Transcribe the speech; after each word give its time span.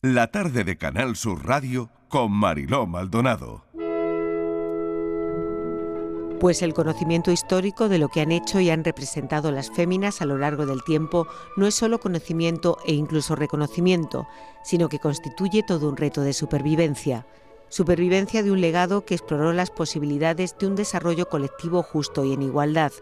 La 0.00 0.28
tarde 0.28 0.62
de 0.62 0.78
Canal 0.78 1.16
Sur 1.16 1.44
Radio 1.44 1.90
con 2.06 2.30
Mariló 2.30 2.86
Maldonado. 2.86 3.64
Pues 6.38 6.62
el 6.62 6.72
conocimiento 6.72 7.32
histórico 7.32 7.88
de 7.88 7.98
lo 7.98 8.08
que 8.08 8.20
han 8.20 8.30
hecho 8.30 8.60
y 8.60 8.70
han 8.70 8.84
representado 8.84 9.50
las 9.50 9.72
féminas 9.72 10.22
a 10.22 10.24
lo 10.24 10.38
largo 10.38 10.66
del 10.66 10.84
tiempo 10.84 11.26
no 11.56 11.66
es 11.66 11.74
solo 11.74 11.98
conocimiento 11.98 12.78
e 12.86 12.92
incluso 12.92 13.34
reconocimiento, 13.34 14.28
sino 14.62 14.88
que 14.88 15.00
constituye 15.00 15.64
todo 15.64 15.88
un 15.88 15.96
reto 15.96 16.20
de 16.20 16.32
supervivencia. 16.32 17.26
Supervivencia 17.70 18.42
de 18.42 18.50
un 18.50 18.62
legado 18.62 19.04
que 19.04 19.14
exploró 19.14 19.52
las 19.52 19.70
posibilidades 19.70 20.56
de 20.58 20.66
un 20.66 20.74
desarrollo 20.74 21.28
colectivo 21.28 21.82
justo 21.82 22.24
y 22.24 22.32
en 22.32 22.40
igualdad. 22.40 22.92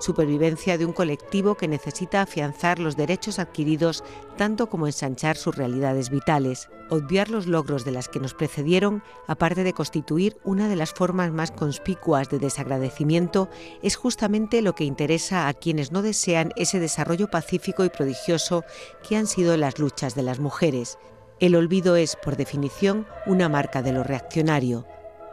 Supervivencia 0.00 0.76
de 0.76 0.86
un 0.86 0.92
colectivo 0.92 1.54
que 1.54 1.68
necesita 1.68 2.22
afianzar 2.22 2.80
los 2.80 2.96
derechos 2.96 3.38
adquiridos 3.38 4.02
tanto 4.36 4.68
como 4.68 4.88
ensanchar 4.88 5.36
sus 5.36 5.54
realidades 5.54 6.10
vitales. 6.10 6.68
Obviar 6.90 7.30
los 7.30 7.46
logros 7.46 7.84
de 7.84 7.92
las 7.92 8.08
que 8.08 8.18
nos 8.18 8.34
precedieron, 8.34 9.04
aparte 9.28 9.62
de 9.62 9.72
constituir 9.72 10.36
una 10.42 10.68
de 10.68 10.76
las 10.76 10.92
formas 10.92 11.30
más 11.30 11.52
conspicuas 11.52 12.28
de 12.28 12.40
desagradecimiento, 12.40 13.48
es 13.82 13.94
justamente 13.94 14.62
lo 14.62 14.74
que 14.74 14.84
interesa 14.84 15.46
a 15.46 15.54
quienes 15.54 15.92
no 15.92 16.02
desean 16.02 16.52
ese 16.56 16.80
desarrollo 16.80 17.28
pacífico 17.28 17.84
y 17.84 17.88
prodigioso 17.88 18.64
que 19.08 19.16
han 19.16 19.28
sido 19.28 19.56
las 19.56 19.78
luchas 19.78 20.16
de 20.16 20.22
las 20.22 20.40
mujeres 20.40 20.98
el 21.40 21.54
olvido 21.54 21.96
es, 21.96 22.16
por 22.16 22.36
definición, 22.36 23.06
una 23.26 23.48
marca 23.48 23.82
de 23.82 23.92
lo 23.92 24.02
reaccionario. 24.02 24.86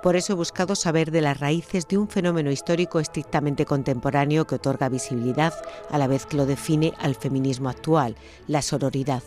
Por 0.03 0.15
eso 0.15 0.33
he 0.33 0.35
buscado 0.35 0.75
saber 0.75 1.09
de 1.09 1.21
las 1.21 1.39
raíces 1.39 1.87
de 1.87 1.97
un 1.97 2.07
fenómeno 2.07 2.51
histórico 2.51 2.99
estrictamente 2.99 3.65
contemporáneo 3.65 4.45
que 4.45 4.55
otorga 4.55 4.87
visibilidad 4.87 5.53
a 5.89 5.97
la 5.97 6.05
vez 6.05 6.27
que 6.27 6.37
lo 6.37 6.45
define 6.45 6.93
al 6.99 7.15
feminismo 7.15 7.69
actual, 7.69 8.15
la 8.47 8.61
sororidad. 8.61 9.23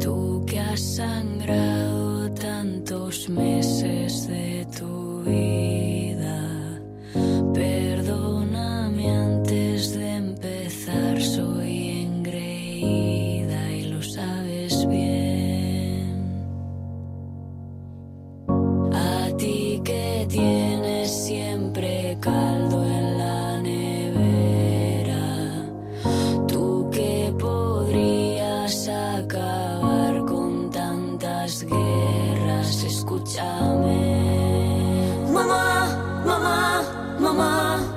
Tú 0.00 0.44
que 0.44 0.58
has 0.58 0.96
sangrado 0.96 2.28
tantos 2.32 3.28
meses 3.28 4.26
de 4.26 4.66
tu 4.76 5.22
vida, 5.22 5.75
escúchame. 32.68 34.26
Mamá, 35.32 36.22
mamá, 36.26 36.82
mamá. 37.20 37.92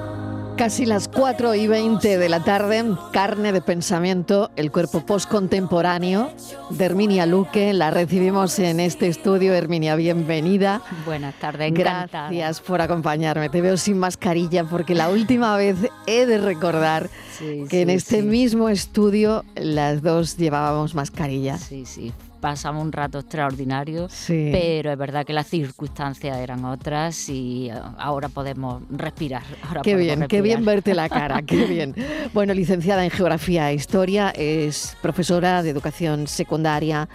Casi 0.58 0.86
las 0.86 1.08
4 1.08 1.56
y 1.56 1.68
20 1.68 2.18
de 2.18 2.30
la 2.30 2.44
tarde, 2.44 2.84
carne 3.14 3.54
de 3.54 3.62
pensamiento, 3.62 4.52
el 4.58 4.72
cuerpo 4.72 5.06
postcontemporáneo 5.06 6.32
de 6.70 6.84
Herminia 6.86 7.26
Luque. 7.26 7.72
La 7.74 7.92
recibimos 7.92 8.60
en 8.60 8.82
este 8.82 9.08
estudio. 9.08 9.54
Herminia, 9.54 9.96
bienvenida. 9.96 10.82
Buenas 11.06 11.34
tardes, 11.40 11.70
encantada. 11.70 12.28
Gracias 12.30 12.60
por 12.60 12.82
acompañarme. 12.82 13.48
Te 13.50 13.62
veo 13.62 13.78
sin 13.78 14.00
mascarilla 14.00 14.66
porque 14.66 14.96
la 14.96 15.08
última 15.10 15.56
vez 15.56 15.78
he 16.08 16.26
de 16.26 16.38
recordar 16.40 17.10
Sí, 17.38 17.64
que 17.70 17.82
en 17.84 17.90
este 17.90 18.18
sí. 18.18 18.24
mismo 18.24 18.68
estudio 18.68 19.46
las 19.56 20.02
dos 20.02 20.36
llevábamos 20.36 20.94
mascarilla. 20.94 21.58
Sí, 21.58 21.86
sí. 21.86 22.12
Pasamos 22.40 22.84
un 22.84 22.92
rato 22.92 23.20
extraordinario, 23.20 24.08
Sí. 24.10 24.50
pero 24.52 24.92
es 24.92 24.98
verdad 24.98 25.26
que 25.26 25.34
las 25.34 25.48
circunstancias 25.48 26.38
eran 26.38 26.64
otras 26.64 27.28
y 27.30 27.70
eh, 27.70 27.74
ahora 27.98 28.30
podemos 28.30 28.82
respirar. 28.90 29.44
ahora 29.68 29.82
Qué 29.82 29.92
podemos 29.94 30.18
bien, 30.18 30.28
qué 30.30 30.42
bien 30.42 30.64
verte 30.64 30.94
la 30.96 31.10
cara, 31.10 31.42
qué 31.42 31.66
bien. 31.66 31.94
Bueno, 32.34 32.54
licenciada 32.54 33.04
en 33.04 33.10
Geografía 33.12 33.70
e 33.72 33.74
Historia, 33.76 34.30
es 34.30 34.96
profesora 35.02 35.62
de 35.64 35.70
Educación 35.70 36.28
Secundaria. 36.28 37.10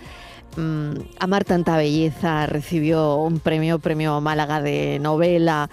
Mm, 0.56 0.92
Amar 1.18 1.44
tanta 1.44 1.76
belleza, 1.76 2.46
recibió 2.46 3.16
un 3.16 3.40
premio, 3.40 3.78
premio 3.78 4.20
Málaga 4.20 4.60
de 4.60 4.98
novela, 5.00 5.68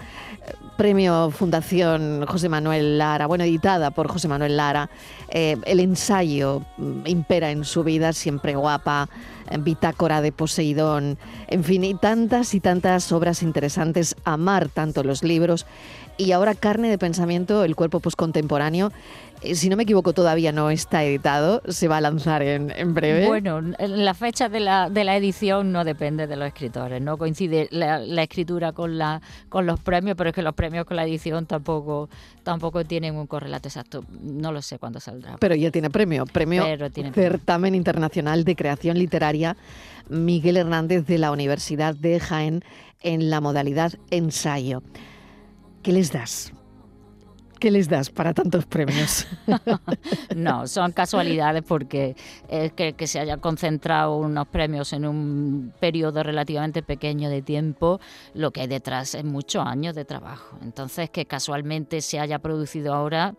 premio 0.82 1.30
Fundación 1.30 2.26
José 2.26 2.48
Manuel 2.48 2.98
Lara, 2.98 3.28
bueno, 3.28 3.44
editada 3.44 3.92
por 3.92 4.08
José 4.08 4.26
Manuel 4.26 4.56
Lara. 4.56 4.90
Eh, 5.28 5.56
el 5.64 5.78
ensayo 5.78 6.62
mm, 6.76 7.06
impera 7.06 7.52
en 7.52 7.64
su 7.64 7.84
vida, 7.84 8.12
siempre 8.12 8.56
guapa, 8.56 9.08
eh, 9.48 9.58
Bitácora 9.58 10.20
de 10.20 10.32
Poseidón, 10.32 11.18
en 11.46 11.62
fin, 11.62 11.84
y 11.84 11.94
tantas 11.94 12.52
y 12.54 12.58
tantas 12.58 13.12
obras 13.12 13.44
interesantes. 13.44 14.16
Amar 14.24 14.70
tanto 14.70 15.04
los 15.04 15.22
libros 15.22 15.66
y 16.16 16.32
ahora 16.32 16.56
Carne 16.56 16.90
de 16.90 16.98
Pensamiento, 16.98 17.62
el 17.62 17.76
cuerpo 17.76 18.00
postcontemporáneo. 18.00 18.90
Eh, 19.42 19.54
Si 19.54 19.68
no 19.68 19.76
me 19.76 19.82
equivoco, 19.82 20.12
todavía 20.12 20.52
no 20.52 20.70
está 20.70 21.04
editado, 21.04 21.62
se 21.68 21.88
va 21.88 21.98
a 21.98 22.00
lanzar 22.00 22.42
en, 22.42 22.70
en 22.70 22.94
breve. 22.94 23.26
Bueno, 23.26 23.60
la 23.60 24.14
fecha 24.14 24.48
de 24.48 24.60
la, 24.60 24.88
de 24.90 25.04
la 25.04 25.16
edición 25.16 25.72
no 25.72 25.84
depende 25.84 26.26
de 26.26 26.36
los 26.36 26.46
escritores, 26.46 27.00
no 27.02 27.18
coincide 27.18 27.68
la, 27.70 27.98
la 27.98 28.22
escritura 28.22 28.72
con, 28.72 28.98
la, 28.98 29.20
con 29.48 29.66
los 29.66 29.80
premios, 29.80 30.16
pero 30.16 30.30
es 30.30 30.34
que 30.34 30.42
los 30.42 30.54
premios 30.54 30.84
con 30.84 30.96
la 30.96 31.04
edición 31.04 31.46
tampoco, 31.46 32.08
tampoco 32.42 32.84
tienen 32.84 33.16
un 33.16 33.26
correlato 33.26 33.68
exacto. 33.68 34.04
No 34.20 34.52
lo 34.52 34.62
sé 34.62 34.78
cuándo 34.78 35.00
saldrá. 35.00 35.36
Pero 35.38 35.54
ya 35.54 35.70
tiene 35.70 35.90
premio, 35.90 36.24
premio 36.26 36.64
Pero 36.64 36.90
tiene 36.90 37.10
premio. 37.12 37.30
Certamen 37.30 37.74
Internacional 37.74 38.44
de 38.44 38.56
Creación 38.56 38.98
Literaria 38.98 39.56
Miguel 40.08 40.56
Hernández 40.56 41.06
de 41.06 41.18
la 41.18 41.30
Universidad 41.30 41.94
de 41.94 42.20
Jaén 42.20 42.64
en 43.02 43.30
la 43.30 43.40
modalidad 43.40 43.92
ensayo. 44.10 44.82
¿Qué 45.82 45.92
les 45.92 46.12
das? 46.12 46.52
¿Qué 47.62 47.70
les 47.70 47.88
das 47.88 48.10
para 48.10 48.34
tantos 48.34 48.66
premios? 48.66 49.24
No, 50.34 50.66
son 50.66 50.90
casualidades 50.90 51.62
porque 51.62 52.16
es 52.48 52.72
que, 52.72 52.94
que 52.94 53.06
se 53.06 53.20
haya 53.20 53.36
concentrado 53.36 54.16
unos 54.16 54.48
premios 54.48 54.92
en 54.92 55.06
un 55.06 55.72
periodo 55.78 56.24
relativamente 56.24 56.82
pequeño 56.82 57.30
de 57.30 57.40
tiempo, 57.40 58.00
lo 58.34 58.50
que 58.50 58.62
hay 58.62 58.66
detrás 58.66 59.14
es 59.14 59.24
muchos 59.24 59.64
años 59.64 59.94
de 59.94 60.04
trabajo. 60.04 60.58
Entonces, 60.62 61.10
que 61.10 61.26
casualmente 61.26 62.00
se 62.00 62.18
haya 62.18 62.40
producido 62.40 62.94
ahora 62.94 63.34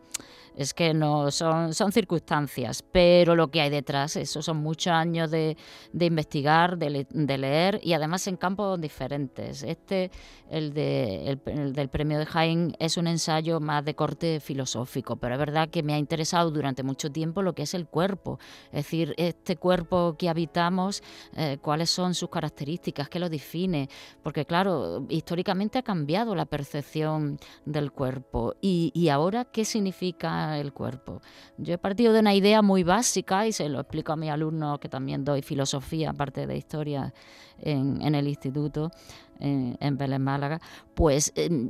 es 0.55 0.73
que 0.73 0.93
no 0.93 1.31
son, 1.31 1.73
son 1.73 1.91
circunstancias, 1.91 2.83
pero 2.91 3.35
lo 3.35 3.49
que 3.49 3.61
hay 3.61 3.69
detrás, 3.69 4.15
eso 4.15 4.41
son 4.41 4.57
muchos 4.57 4.91
años 4.93 5.31
de, 5.31 5.57
de 5.91 6.05
investigar, 6.05 6.77
de, 6.77 6.89
le- 6.89 7.07
de 7.09 7.37
leer 7.37 7.79
y 7.83 7.93
además 7.93 8.27
en 8.27 8.37
campos 8.37 8.79
diferentes. 8.79 9.63
Este, 9.63 10.11
el, 10.49 10.73
de, 10.73 11.29
el, 11.29 11.41
el 11.45 11.73
del 11.73 11.89
premio 11.89 12.19
de 12.19 12.25
Jaén, 12.25 12.75
es 12.79 12.97
un 12.97 13.07
ensayo 13.07 13.59
más 13.59 13.83
de 13.85 13.95
corte 13.95 14.39
filosófico, 14.39 15.15
pero 15.15 15.35
es 15.35 15.39
verdad 15.39 15.69
que 15.69 15.81
me 15.83 15.93
ha 15.93 15.97
interesado 15.97 16.51
durante 16.51 16.83
mucho 16.83 17.09
tiempo 17.11 17.41
lo 17.41 17.53
que 17.53 17.63
es 17.63 17.73
el 17.73 17.87
cuerpo, 17.87 18.39
es 18.67 18.83
decir, 18.85 19.13
este 19.17 19.55
cuerpo 19.57 20.15
que 20.17 20.29
habitamos, 20.29 21.01
eh, 21.35 21.57
cuáles 21.61 21.89
son 21.89 22.13
sus 22.13 22.29
características, 22.29 23.09
qué 23.09 23.19
lo 23.19 23.29
define, 23.29 23.89
porque 24.21 24.45
claro, 24.45 25.05
históricamente 25.09 25.79
ha 25.79 25.83
cambiado 25.83 26.35
la 26.35 26.45
percepción 26.45 27.39
del 27.65 27.91
cuerpo 27.91 28.55
y, 28.61 28.91
y 28.93 29.09
ahora 29.09 29.45
qué 29.45 29.65
significa 29.65 30.42
el 30.51 30.73
cuerpo. 30.73 31.21
Yo 31.57 31.73
he 31.73 31.77
partido 31.77 32.13
de 32.13 32.19
una 32.19 32.33
idea 32.33 32.61
muy 32.61 32.83
básica 32.83 33.47
y 33.47 33.51
se 33.51 33.69
lo 33.69 33.79
explico 33.79 34.13
a 34.13 34.15
mis 34.15 34.29
alumnos 34.29 34.79
que 34.79 34.89
también 34.89 35.23
doy 35.23 35.41
filosofía, 35.41 36.11
aparte 36.11 36.47
de 36.47 36.57
historia 36.57 37.13
en, 37.59 38.15
el 38.15 38.27
instituto, 38.27 38.91
en, 39.39 39.77
en 39.79 39.97
Vélez 39.97 40.19
Málaga, 40.19 40.59
pues 40.93 41.31
eh, 41.35 41.69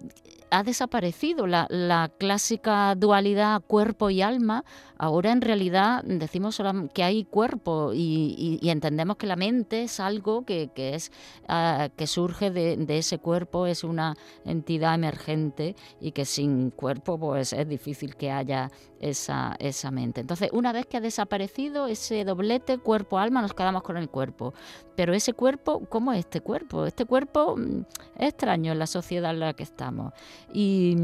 ha 0.53 0.61
desaparecido 0.61 1.47
la, 1.47 2.11
clásica 2.19 2.93
dualidad 2.95 3.61
cuerpo 3.65 4.11
y 4.11 4.21
alma. 4.21 4.63
Ahora 4.97 5.31
en 5.31 5.41
realidad 5.41 6.03
decimos 6.03 6.61
que 6.93 7.03
hay 7.03 7.25
cuerpo 7.25 7.91
y, 7.93 8.59
entendemos 8.61 9.17
que 9.17 9.25
la 9.25 9.35
mente 9.35 9.83
es 9.83 9.99
algo 9.99 10.45
que, 10.45 10.69
que 10.75 10.93
es 10.93 11.11
ah, 11.47 11.89
que 11.97 12.05
surge 12.05 12.51
de, 12.51 12.77
de 12.77 12.97
ese 12.99 13.17
cuerpo, 13.17 13.65
es 13.65 13.83
una 13.83 14.15
entidad 14.45 14.93
emergente 14.93 15.75
y 15.99 16.11
que 16.11 16.23
sin 16.23 16.69
cuerpo 16.69 17.19
pues 17.19 17.51
es 17.51 17.67
difícil 17.67 18.15
que 18.15 18.31
haya 18.31 18.69
esa, 19.03 19.55
esa 19.59 19.91
mente. 19.91 20.21
Entonces, 20.21 20.49
una 20.53 20.71
vez 20.71 20.85
que 20.85 20.97
ha 20.97 21.01
desaparecido 21.01 21.87
ese 21.87 22.23
doblete 22.23 22.77
cuerpo-alma, 22.77 23.41
nos 23.41 23.53
quedamos 23.53 23.83
con 23.83 23.97
el 23.97 24.09
cuerpo. 24.09 24.53
Pero 24.95 25.13
ese 25.13 25.33
cuerpo, 25.33 25.85
¿cómo 25.89 26.13
es 26.13 26.19
este 26.19 26.39
cuerpo? 26.39 26.85
Este 26.85 27.05
cuerpo 27.05 27.55
mm, 27.57 27.81
es 28.17 28.29
extraño 28.29 28.71
en 28.71 28.79
la 28.79 28.87
sociedad 28.87 29.31
en 29.31 29.41
la 29.41 29.53
que 29.53 29.63
estamos. 29.63 30.13
Y, 30.51 30.95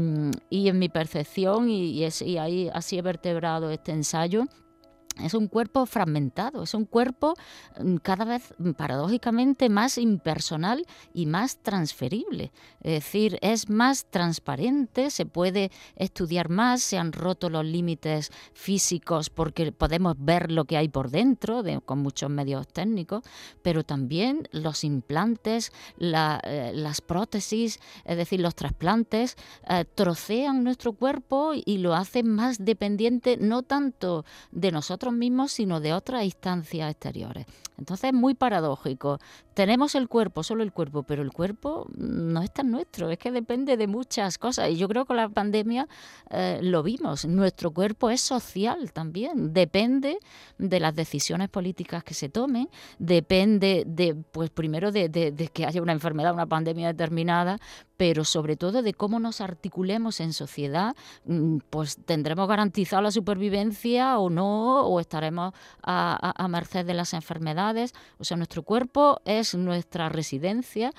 y 0.50 0.68
en 0.68 0.78
mi 0.78 0.88
percepción, 0.88 1.68
y, 1.70 1.90
y 1.92 2.04
es- 2.04 2.22
y 2.22 2.38
ahí 2.38 2.70
así 2.72 2.98
he 2.98 3.02
vertebrado 3.02 3.70
este 3.70 3.92
ensayo, 3.92 4.44
es 5.24 5.34
un 5.34 5.48
cuerpo 5.48 5.86
fragmentado, 5.86 6.62
es 6.62 6.74
un 6.74 6.84
cuerpo 6.84 7.34
mm, 7.82 7.96
cada 7.96 8.24
vez 8.24 8.54
mm, 8.58 8.72
paradójicamente 8.72 9.68
más 9.68 9.98
impersonal 9.98 10.86
y 11.14 11.26
más 11.26 11.58
transferible. 11.58 12.52
Es 12.80 13.04
decir, 13.04 13.38
es 13.42 13.68
más 13.68 14.06
transparente, 14.10 15.10
se 15.10 15.26
puede 15.26 15.70
estudiar 15.96 16.48
más, 16.48 16.82
se 16.82 16.98
han 16.98 17.12
roto 17.12 17.50
los 17.50 17.64
límites 17.64 18.30
físicos 18.52 19.30
porque 19.30 19.72
podemos 19.72 20.16
ver 20.18 20.50
lo 20.50 20.64
que 20.64 20.76
hay 20.76 20.88
por 20.88 21.10
dentro 21.10 21.62
con 21.84 22.00
muchos 22.00 22.30
medios 22.30 22.68
técnicos, 22.68 23.22
pero 23.62 23.84
también 23.84 24.48
los 24.52 24.84
implantes, 24.84 25.72
eh, 25.98 26.72
las 26.74 27.00
prótesis, 27.00 27.80
es 28.04 28.16
decir, 28.16 28.40
los 28.40 28.54
trasplantes, 28.54 29.36
eh, 29.68 29.84
trocean 29.94 30.64
nuestro 30.64 30.92
cuerpo 30.92 31.52
y 31.54 31.78
lo 31.78 31.94
hacen 31.94 32.28
más 32.28 32.64
dependiente 32.64 33.36
no 33.36 33.62
tanto 33.62 34.24
de 34.50 34.72
nosotros, 34.72 35.09
mismos, 35.12 35.52
sino 35.52 35.80
de 35.80 35.92
otras 35.92 36.24
instancias 36.24 36.90
exteriores. 36.90 37.46
Entonces 37.78 38.08
es 38.08 38.14
muy 38.14 38.34
paradójico. 38.34 39.18
Tenemos 39.54 39.94
el 39.94 40.06
cuerpo, 40.06 40.42
solo 40.42 40.62
el 40.62 40.72
cuerpo, 40.72 41.02
pero 41.02 41.22
el 41.22 41.32
cuerpo 41.32 41.86
no 41.96 42.42
es 42.42 42.52
tan 42.52 42.70
nuestro, 42.70 43.10
es 43.10 43.18
que 43.18 43.30
depende 43.30 43.76
de 43.76 43.86
muchas 43.86 44.36
cosas. 44.36 44.70
Y 44.70 44.76
yo 44.76 44.86
creo 44.88 45.04
que 45.04 45.08
con 45.08 45.16
la 45.16 45.28
pandemia 45.28 45.88
eh, 46.30 46.60
lo 46.62 46.82
vimos. 46.82 47.24
Nuestro 47.24 47.70
cuerpo 47.70 48.10
es 48.10 48.20
social 48.20 48.92
también, 48.92 49.52
depende 49.52 50.18
de 50.58 50.80
las 50.80 50.94
decisiones 50.94 51.48
políticas 51.48 52.04
que 52.04 52.14
se 52.14 52.28
tomen, 52.28 52.68
depende 52.98 53.84
de, 53.86 54.14
pues 54.14 54.50
primero 54.50 54.92
de 54.92 55.50
que 55.52 55.64
haya 55.64 55.82
una 55.82 55.92
enfermedad, 55.92 56.34
una 56.34 56.46
pandemia 56.46 56.88
determinada, 56.88 57.58
pero 58.00 58.24
sobre 58.24 58.56
todo 58.56 58.80
de 58.80 58.94
cómo 58.94 59.20
nos 59.20 59.42
articulemos 59.42 60.20
en 60.20 60.32
sociedad, 60.32 60.96
mm, 61.26 61.58
pues 61.68 61.98
tendremos 62.06 62.48
garantizada 62.48 63.02
la 63.02 63.10
supervivencia 63.10 64.18
o 64.18 64.30
no, 64.30 64.86
o 64.86 65.00
estaremos 65.00 65.52
a, 65.82 66.48
merced 66.48 66.86
de 66.86 66.94
las 66.94 67.12
enfermedades. 67.12 67.92
O 68.18 68.24
sea, 68.24 68.38
nuestro 68.38 68.62
cuerpo 68.62 69.20
es 69.26 69.54
nuestra 69.54 70.08
residencia, 70.08 70.94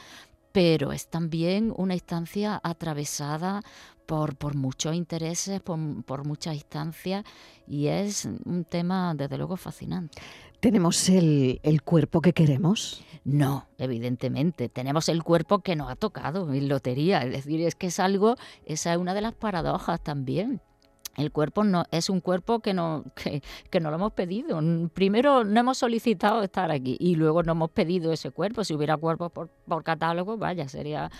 pero 0.51 0.91
es 0.91 1.07
también 1.07 1.73
una 1.75 1.95
instancia 1.95 2.61
atravesada 2.63 3.63
por, 4.11 4.35
por 4.35 4.55
muchos 4.55 4.93
intereses, 4.93 5.61
por, 5.61 5.79
por, 6.03 6.27
muchas 6.27 6.55
instancias, 6.55 7.23
y 7.65 7.87
es 7.87 8.27
un 8.43 8.65
tema, 8.65 9.15
desde 9.15 9.37
luego, 9.37 9.55
fascinante. 9.55 10.21
¿Tenemos 10.59 11.07
el, 11.07 11.61
el, 11.63 11.81
cuerpo 11.81 12.19
que 12.19 12.33
queremos? 12.33 13.05
No, 13.23 13.69
evidentemente. 13.77 14.67
Tenemos 14.67 15.07
el 15.07 15.23
cuerpo 15.23 15.59
que 15.59 15.77
nos 15.77 15.89
ha 15.89 15.95
tocado 15.95 16.53
en 16.53 16.67
lotería. 16.67 17.23
Es 17.23 17.31
decir, 17.31 17.61
es 17.61 17.75
que 17.75 17.87
es 17.87 18.01
algo, 18.01 18.35
esa 18.65 18.91
es 18.91 18.99
una 18.99 19.13
de 19.13 19.21
las 19.21 19.33
paradojas 19.33 20.01
también 20.03 20.59
el 21.17 21.31
cuerpo 21.31 21.63
no 21.63 21.83
es 21.91 22.09
un 22.09 22.21
cuerpo 22.21 22.59
que 22.59 22.73
no 22.73 23.03
que, 23.69 23.79
no 23.79 23.89
lo 23.89 23.95
hemos 23.95 24.13
pedido. 24.13 24.61
Primero 24.93 25.43
no 25.43 25.59
hemos 25.59 25.77
solicitado 25.77 26.43
estar 26.43 26.71
aquí 26.71 26.95
y 26.99 27.15
luego 27.15 27.43
no 27.43 27.51
hemos 27.53 27.71
pedido 27.71 28.13
ese 28.13 28.31
cuerpo. 28.31 28.63
Si 28.63 28.73
hubiera 28.73 28.97
cuerpos 28.97 29.31
por, 29.31 29.49
por 29.49 29.83
catálogo, 29.83 30.37
vaya, 30.37 30.67
sería 30.69 31.11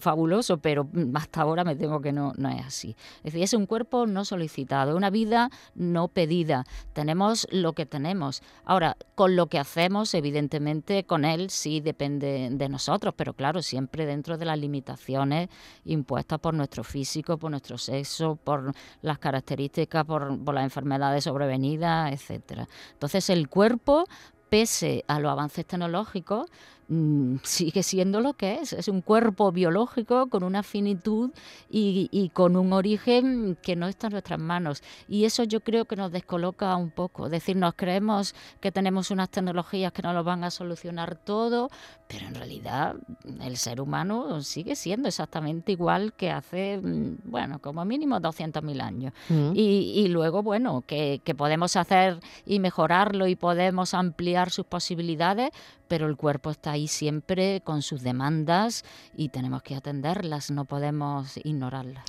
fabuloso, 0.00 0.58
pero 0.58 0.88
hasta 1.14 1.42
ahora 1.42 1.64
me 1.64 1.76
temo 1.76 2.00
que 2.00 2.12
no, 2.12 2.32
no 2.36 2.48
es 2.48 2.64
así. 2.64 2.96
Es 3.18 3.32
decir, 3.32 3.42
es 3.42 3.54
un 3.54 3.66
cuerpo 3.66 4.06
no 4.06 4.24
solicitado, 4.24 4.96
una 4.96 5.10
vida 5.10 5.50
no 5.74 6.08
pedida. 6.08 6.64
Tenemos 6.92 7.46
lo 7.50 7.72
que 7.72 7.86
tenemos. 7.86 8.42
Ahora, 8.64 8.96
con 9.14 9.36
lo 9.36 9.46
que 9.46 9.58
hacemos, 9.58 10.14
evidentemente, 10.14 11.04
con 11.04 11.24
él 11.24 11.50
sí 11.50 11.80
depende 11.80 12.48
de 12.50 12.68
nosotros, 12.68 13.14
pero 13.16 13.34
claro, 13.34 13.62
siempre 13.62 14.06
dentro 14.06 14.38
de 14.38 14.44
las 14.44 14.58
limitaciones 14.58 15.48
impuestas 15.84 16.38
por 16.40 16.54
nuestro 16.54 16.82
físico, 16.82 17.38
por 17.38 17.50
nuestro 17.50 17.78
sexo, 17.78 18.36
por 18.36 18.72
las 19.02 19.19
características 19.20 20.04
por, 20.04 20.42
por 20.42 20.54
las 20.54 20.64
enfermedades 20.64 21.24
sobrevenidas, 21.24 22.12
etcétera. 22.12 22.66
Entonces 22.92 23.30
el 23.30 23.48
cuerpo 23.48 24.06
pese 24.50 25.04
a 25.06 25.20
los 25.20 25.30
avances 25.30 25.64
tecnológicos, 25.64 26.50
Mm, 26.90 27.36
sigue 27.44 27.84
siendo 27.84 28.20
lo 28.20 28.34
que 28.34 28.56
es. 28.56 28.72
Es 28.72 28.88
un 28.88 29.00
cuerpo 29.00 29.52
biológico 29.52 30.28
con 30.28 30.42
una 30.42 30.64
finitud 30.64 31.30
y, 31.70 32.30
con 32.34 32.56
un 32.56 32.72
origen 32.72 33.56
que 33.62 33.76
no 33.76 33.86
está 33.86 34.08
en 34.08 34.14
nuestras 34.14 34.40
manos. 34.40 34.82
Y 35.08 35.24
eso 35.24 35.44
yo 35.44 35.60
creo 35.60 35.84
que 35.84 35.94
nos 35.94 36.10
descoloca 36.10 36.74
un 36.74 36.90
poco. 36.90 37.26
Es 37.26 37.30
decir, 37.30 37.54
nos 37.54 37.74
creemos 37.74 38.34
que 38.60 38.72
tenemos 38.72 39.12
unas 39.12 39.30
tecnologías 39.30 39.92
que 39.92 40.02
no 40.02 40.12
lo 40.12 40.24
van 40.24 40.42
a 40.42 40.50
solucionar 40.50 41.14
todo, 41.14 41.70
pero 42.08 42.26
en 42.26 42.34
realidad 42.34 42.96
el 43.40 43.56
ser 43.56 43.80
humano 43.80 44.42
sigue 44.42 44.74
siendo 44.74 45.06
exactamente 45.06 45.70
igual 45.70 46.12
que 46.14 46.32
hace, 46.32 46.80
mm, 46.82 47.18
bueno, 47.22 47.60
como 47.60 47.84
mínimo 47.84 48.20
200.000 48.20 48.80
años. 48.80 49.12
Mm. 49.28 49.52
Y, 49.54 50.08
luego, 50.08 50.42
bueno, 50.42 50.82
que, 50.84 51.20
que 51.22 51.36
podemos 51.36 51.76
hacer 51.76 52.18
y 52.44 52.58
mejorarlo 52.58 53.28
y 53.28 53.36
podemos 53.36 53.94
ampliar 53.94 54.50
sus 54.50 54.66
posibilidades, 54.66 55.50
pero 55.86 56.06
el 56.06 56.16
cuerpo 56.16 56.50
está 56.50 56.72
ahí 56.72 56.79
siempre 56.88 57.60
con 57.64 57.82
sus 57.82 58.02
demandas 58.02 58.84
y 59.16 59.28
tenemos 59.28 59.62
que 59.62 59.74
atenderlas, 59.74 60.50
no 60.50 60.64
podemos 60.64 61.38
ignorarlas. 61.44 62.04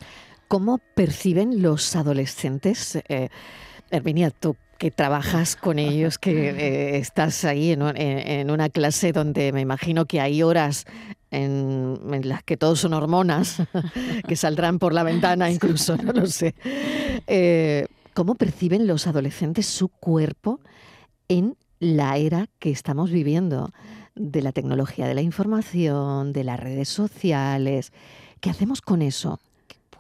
¿Cómo 0.48 0.80
perciben 0.96 1.62
los 1.62 1.96
adolescentes? 1.96 3.00
Eh, 3.08 3.30
Herminia, 3.90 4.32
tú 4.32 4.56
que 4.78 4.90
trabajas 4.90 5.56
con 5.56 5.78
ellos, 5.78 6.18
que 6.18 6.50
eh, 6.50 6.98
estás 6.98 7.46
ahí 7.46 7.72
en, 7.72 8.50
una 8.50 8.70
clase 8.70 9.12
donde 9.12 9.52
me 9.52 9.62
imagino 9.62 10.06
que 10.08 10.20
hay 10.20 10.42
horas 10.42 10.86
en, 11.30 12.00
las 12.24 12.42
que 12.44 12.58
todos 12.58 12.80
son 12.80 12.94
hormonas, 12.94 13.62
que 14.28 14.36
saldrán 14.36 14.80
por 14.80 14.94
la 14.94 15.04
ventana 15.04 15.52
incluso, 15.52 15.98
no 15.98 16.14
lo 16.14 16.26
sé. 16.26 16.56
Eh, 17.28 17.86
¿Cómo 18.14 18.34
perciben 18.36 18.88
los 18.88 19.06
adolescentes 19.06 19.68
su 19.68 19.88
cuerpo 19.88 20.60
en 21.30 21.56
la 21.80 22.18
era 22.18 22.48
que 22.60 22.72
estamos 22.72 23.12
viviendo 23.12 23.72
de 24.16 24.42
la 24.42 24.52
tecnología 24.52 25.08
de 25.08 25.14
la 25.16 25.22
información, 25.22 26.34
de 26.34 26.44
las 26.44 26.60
redes 26.60 26.90
sociales. 26.90 27.94
¿Qué 28.40 28.50
hacemos 28.50 28.82
con 28.82 29.02
eso? 29.02 29.40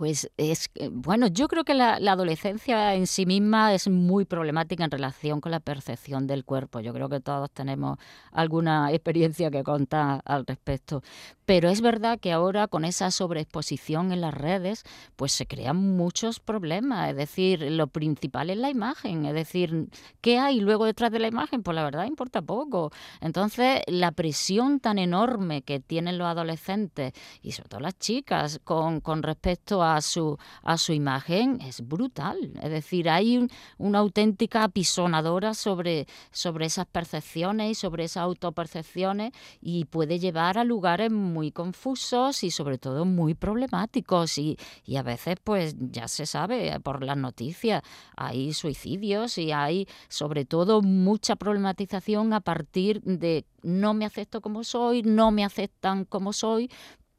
Pues 0.01 0.31
es, 0.35 0.71
bueno, 0.89 1.27
yo 1.27 1.47
creo 1.47 1.63
que 1.63 1.75
la, 1.75 1.97
adolescencia 1.97 2.95
en 2.95 3.05
sí 3.05 3.27
misma 3.27 3.75
es 3.75 3.87
muy 3.87 4.25
problemática 4.25 4.83
en 4.83 4.89
relación 4.89 5.41
con 5.41 5.51
la 5.51 5.59
percepción 5.59 6.25
del 6.25 6.43
cuerpo. 6.43 6.79
Yo 6.79 6.91
creo 6.91 7.07
que 7.07 7.19
todos 7.19 7.51
tenemos 7.51 7.99
alguna 8.31 8.91
experiencia 8.91 9.51
que 9.51 9.61
contar 9.61 10.23
al 10.25 10.47
respecto. 10.47 11.03
Pero 11.45 11.69
es 11.69 11.81
verdad 11.81 12.19
que 12.19 12.31
ahora 12.31 12.67
con 12.67 12.83
esa 12.83 13.11
sobreexposición 13.11 14.11
en 14.11 14.21
las 14.21 14.33
redes, 14.33 14.85
pues 15.17 15.33
se 15.33 15.45
crean 15.45 15.75
muchos 15.75 16.39
problemas. 16.39 17.11
Es 17.11 17.15
decir, 17.15 17.61
lo 17.61 17.85
principal 17.85 18.49
es 18.49 18.57
la 18.57 18.71
imagen. 18.71 19.25
Es 19.25 19.35
decir, 19.35 19.89
¿qué 20.21 20.39
hay 20.39 20.61
luego 20.61 20.85
detrás 20.85 21.11
de 21.11 21.19
la 21.19 21.27
imagen? 21.27 21.61
Pues 21.61 21.75
la 21.75 21.83
verdad 21.83 22.05
importa 22.05 22.41
poco. 22.41 22.91
Entonces, 23.19 23.81
la 23.85 24.11
presión 24.13 24.79
tan 24.79 24.97
enorme 24.97 25.61
que 25.61 25.79
tienen 25.79 26.17
los 26.17 26.25
adolescentes 26.25 27.13
y 27.43 27.51
sobre 27.51 27.69
todo 27.69 27.81
las 27.81 27.99
chicas 27.99 28.59
con, 28.63 28.99
con 29.01 29.21
respecto 29.21 29.83
a 29.83 29.90
a 29.95 30.01
su, 30.01 30.37
a 30.63 30.77
su 30.77 30.93
imagen 30.93 31.59
es 31.61 31.87
brutal. 31.87 32.53
Es 32.61 32.71
decir, 32.71 33.09
hay 33.09 33.47
una 33.77 33.99
auténtica 33.99 34.63
apisonadora 34.63 35.53
sobre, 35.53 36.07
sobre 36.31 36.65
esas 36.65 36.85
percepciones 36.87 37.71
y 37.71 37.75
sobre 37.75 38.05
esas 38.05 38.23
autopercepciones 38.23 39.31
y 39.61 39.85
puede 39.85 40.19
llevar 40.19 40.57
a 40.57 40.63
lugares 40.63 41.11
muy 41.11 41.51
confusos 41.51 42.43
y 42.43 42.51
sobre 42.51 42.77
todo 42.77 43.05
muy 43.05 43.33
problemáticos 43.33 44.37
y, 44.37 44.57
y 44.85 44.95
a 44.97 45.03
veces 45.03 45.35
pues 45.43 45.75
ya 45.79 46.07
se 46.07 46.25
sabe 46.25 46.79
por 46.81 47.03
las 47.03 47.17
noticias 47.17 47.81
hay 48.15 48.53
suicidios 48.53 49.37
y 49.37 49.51
hay 49.51 49.87
sobre 50.07 50.45
todo 50.45 50.81
mucha 50.81 51.35
problematización 51.35 52.33
a 52.33 52.41
partir 52.41 53.01
de 53.03 53.45
no 53.63 53.93
me 53.93 54.05
acepto 54.05 54.41
como 54.41 54.63
soy, 54.63 55.03
no 55.03 55.31
me 55.31 55.43
aceptan 55.43 56.05
como 56.05 56.33
soy, 56.33 56.69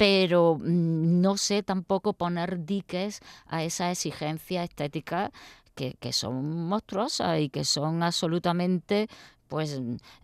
pero 0.02 0.56
mm, 0.58 1.20
no 1.20 1.36
sé 1.36 1.62
tampoco 1.62 2.14
poner 2.14 2.66
diques 2.66 3.20
a 3.46 3.62
esa 3.62 3.92
exigencia 3.92 4.64
estética 4.64 5.30
que, 5.76 5.94
que, 6.00 6.12
son 6.12 6.66
monstruosas 6.66 7.38
y 7.38 7.50
que 7.50 7.64
son 7.64 8.02
absolutamente 8.02 9.06
pues 9.52 9.78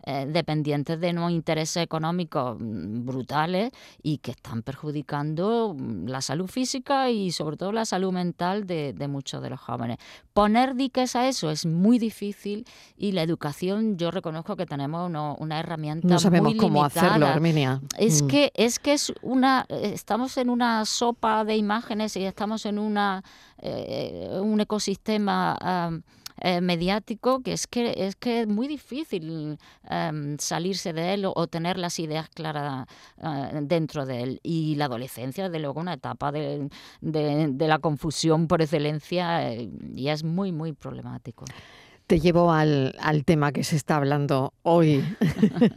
eh, 0.07 0.25
dependientes 0.27 0.99
de 0.99 1.11
unos 1.11 1.31
intereses 1.31 1.83
económicos 1.83 2.57
mm, 2.59 3.05
brutales 3.05 3.71
y 4.01 4.17
que 4.17 4.31
están 4.31 4.63
perjudicando 4.63 5.75
mm, 5.77 6.07
la 6.07 6.21
salud 6.21 6.47
física 6.47 7.11
y 7.11 7.29
sobre 7.29 7.55
todo 7.55 7.71
la 7.71 7.85
salud 7.85 8.11
mental 8.11 8.65
de, 8.65 8.95
muchos 9.07 9.43
de 9.43 9.51
los 9.51 9.59
jóvenes. 9.59 9.99
Poner 10.33 10.73
diques 10.73 11.15
a 11.15 11.27
eso 11.27 11.51
es 11.51 11.67
muy 11.67 11.99
difícil 11.99 12.65
y 12.97 13.11
la 13.11 13.21
educación 13.21 13.97
yo 13.97 14.09
reconozco 14.09 14.55
que 14.55 14.65
tenemos 14.65 15.07
una 15.07 15.59
herramienta 15.59 16.07
no 16.07 16.17
sabemos 16.17 16.53
muy 16.53 16.57
cómo 16.57 16.83
hacerlo, 16.83 17.27
Armenia. 17.27 17.81
Es 17.99 18.23
mm. 18.23 18.27
que 18.29 18.51
es 18.55 18.79
que 18.79 18.93
es 18.93 19.13
una 19.21 19.67
estamos 19.69 20.37
en 20.37 20.49
una 20.49 20.85
sopa 20.85 21.45
de 21.45 21.55
imágenes 21.55 22.15
y 22.17 22.23
estamos 22.23 22.65
en 22.65 22.79
una 22.79 23.23
eh, 23.59 24.39
un 24.41 24.59
ecosistema 24.59 26.01
eh, 26.41 26.61
mediático 26.61 27.41
que 27.41 27.53
es 27.53 27.67
que 27.67 27.93
es 27.97 28.15
que 28.15 28.41
es 28.41 28.47
muy 28.47 28.67
difícil 28.67 29.57
em, 29.89 30.37
salirse 30.37 30.93
de 30.93 31.13
él 31.13 31.25
o, 31.25 31.47
tener 31.47 31.77
las 31.77 31.99
ideas 31.99 32.29
claras 32.29 32.87
eh, 33.21 33.59
dentro 33.63 34.05
de 34.05 34.23
él. 34.23 34.39
Y 34.43 34.75
la 34.75 34.85
adolescencia, 34.85 35.45
desde 35.45 35.59
luego, 35.59 35.79
una 35.81 35.93
etapa 35.93 36.31
de, 36.31 36.69
de, 37.01 37.67
la 37.67 37.79
confusión 37.79 38.47
por 38.47 38.61
excelencia 38.61 39.51
eh, 39.51 39.69
y 39.95 40.09
es 40.09 40.23
muy, 40.23 40.51
muy 40.51 40.73
problemático. 40.73 41.45
te 42.07 42.19
llevo 42.19 42.51
al, 42.51 42.95
al 42.99 43.25
tema 43.25 43.51
que 43.51 43.63
se 43.63 43.75
está 43.75 43.97
hablando 43.97 44.53
hoy 44.63 45.03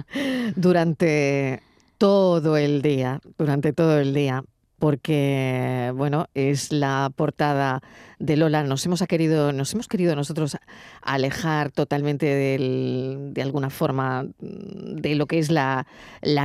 durante 0.57 1.63
todo 1.99 2.57
el 2.57 2.83
día, 2.83 3.21
durante 3.37 3.73
todo 3.73 3.99
el 3.99 4.15
día 4.15 4.45
porque 4.83 5.93
bueno, 5.95 6.27
es 6.35 6.73
la 6.73 7.13
portada 7.15 7.83
de 8.19 8.37
Lola. 8.37 8.65
Nos 8.65 8.85
hemos 8.85 9.01
querido, 9.07 9.53
nos 9.53 9.73
hemos 9.75 9.87
querido 9.87 10.17
nosotros 10.17 10.57
alejar 11.03 11.71
totalmente 11.71 12.27
de 12.27 13.43
alguna 13.43 13.71
forma 13.71 14.27
de 14.41 15.15
lo 15.15 15.27
que 15.27 15.39
es 15.39 15.53
la, 15.53 15.87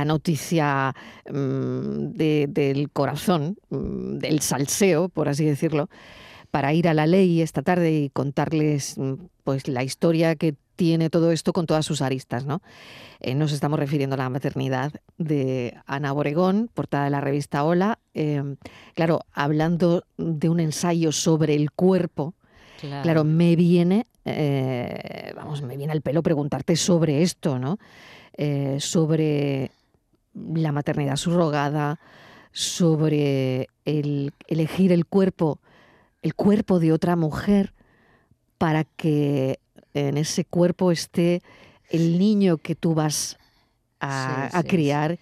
noticia 0.06 0.94
mm, 1.28 2.10
del 2.12 2.90
corazón, 2.92 3.58
mm, 3.70 4.18
del 4.18 4.38
salseo, 4.38 5.08
por 5.08 5.28
así 5.28 5.44
decirlo, 5.44 5.90
para 6.52 6.72
ir 6.72 6.86
a 6.86 6.94
la 6.94 7.08
ley 7.08 7.42
esta 7.42 7.62
tarde 7.62 7.90
y 7.90 8.08
contarles 8.08 8.98
mm, 8.98 9.14
pues 9.42 9.66
la 9.66 9.82
historia 9.82 10.36
que 10.36 10.54
tiene 10.78 11.10
todo 11.10 11.32
esto 11.32 11.52
con 11.52 11.66
todas 11.66 11.84
sus 11.84 12.00
aristas. 12.02 12.46
¿no? 12.46 12.62
Eh, 13.18 13.34
nos 13.34 13.50
estamos 13.50 13.80
refiriendo 13.80 14.14
a 14.14 14.18
la 14.18 14.30
maternidad 14.30 14.92
de 15.18 15.76
Ana 15.86 16.12
Obregón, 16.12 16.70
portada 16.72 17.04
de 17.04 17.10
la 17.10 17.20
revista 17.20 17.64
Hola. 17.64 17.98
Em, 18.14 18.56
claro, 18.94 19.22
hablando 19.32 20.04
de 20.16 20.48
un 20.48 20.60
ensayo 20.60 21.10
sobre 21.10 21.56
el 21.56 21.72
cuerpo, 21.72 22.34
claro, 23.02 23.24
me 23.24 23.56
viene, 23.56 24.06
eh, 24.24 25.32
vamos, 25.34 25.62
me 25.62 25.76
viene 25.76 25.92
al 25.92 26.00
pelo 26.00 26.22
preguntarte 26.22 26.76
sobre 26.76 27.22
esto, 27.22 27.58
¿no? 27.58 27.78
Eh, 28.34 28.76
sobre 28.78 29.72
la 30.32 30.70
maternidad 30.70 31.16
subrogada, 31.16 31.98
sobre 32.52 33.68
el 33.84 34.32
elegir 34.46 34.92
el 34.92 35.06
cuerpo, 35.06 35.58
el 36.22 36.34
cuerpo 36.34 36.78
de 36.78 36.92
otra 36.92 37.16
mujer 37.16 37.74
para 38.58 38.84
que 38.84 39.58
en 40.06 40.18
ese 40.18 40.44
cuerpo 40.44 40.92
esté 40.92 41.42
el 41.90 42.18
niño 42.18 42.58
que 42.58 42.74
tú 42.74 42.94
vas 42.94 43.38
a, 44.00 44.62
criar 44.66 45.18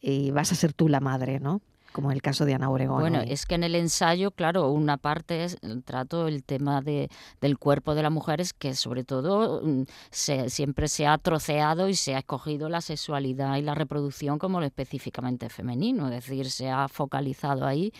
y 0.00 0.30
vas 0.30 0.50
a 0.52 0.54
ser 0.54 0.72
tú 0.72 0.88
la 0.88 1.00
madre, 1.00 1.38
¿no? 1.38 1.60
como 1.92 2.10
en 2.10 2.14
el 2.16 2.20
caso 2.20 2.44
de 2.44 2.52
Ana 2.52 2.68
Obregón. 2.68 3.00
Bueno, 3.00 3.22
es 3.22 3.46
que 3.46 3.54
en 3.54 3.64
el 3.64 3.74
ensayo, 3.74 4.30
claro, 4.30 4.68
una 4.68 4.98
parte 4.98 5.44
es 5.44 5.56
el 5.62 5.82
trato 5.82 6.28
el 6.28 6.44
tema 6.44 6.82
de, 6.82 7.08
del 7.40 7.56
cuerpo 7.56 7.94
de 7.94 8.02
las 8.02 8.12
mujeres, 8.12 8.52
que 8.52 8.74
sobre 8.74 9.02
todo 9.02 9.62
mm, 9.64 9.84
se, 10.10 10.50
siempre 10.50 10.88
se 10.88 11.06
ha 11.06 11.16
troceado 11.16 11.88
y 11.88 11.94
se 11.94 12.14
ha 12.14 12.18
escogido 12.18 12.68
la 12.68 12.82
sexualidad 12.82 13.56
y 13.56 13.62
la 13.62 13.74
reproducción 13.74 14.38
como 14.38 14.60
lo 14.60 14.66
específicamente 14.66 15.48
femenino, 15.48 16.08
es 16.08 16.26
decir, 16.26 16.50
se 16.50 16.68
ha 16.68 16.86
focalizado 16.88 17.64
ahí 17.66 17.94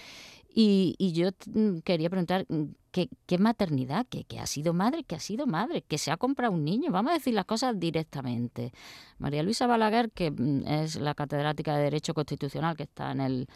y, 0.58 1.12
yo 1.12 1.28
mm, 1.52 1.80
quería 1.80 2.08
preguntar, 2.08 2.46
mm, 2.48 2.64
¿qué, 2.90 3.10
qué 3.26 3.36
maternidad? 3.36 4.06
¿Qué, 4.08 4.24
ha 4.40 4.46
sido 4.46 4.72
madre? 4.72 5.04
¿Qué 5.04 5.14
ha 5.14 5.20
sido 5.20 5.46
madre? 5.46 5.82
¿Que 5.82 5.98
se 5.98 6.10
ha 6.10 6.16
comprado 6.16 6.54
un 6.54 6.64
niño? 6.64 6.90
Vamos 6.90 7.10
a 7.10 7.14
decir 7.16 7.34
las 7.34 7.44
cosas 7.44 7.78
directamente. 7.78 8.72
María 9.18 9.42
Luisa 9.42 9.66
Balaguer, 9.66 10.10
que 10.12 10.30
mm, 10.30 10.66
es 10.66 10.96
la 10.96 11.14
catedrática 11.14 11.76
de 11.76 11.84
Derecho 11.84 12.14
Constitucional 12.14 12.74
que 12.74 12.84
está 12.84 13.12
en 13.12 13.20
el 13.20 13.48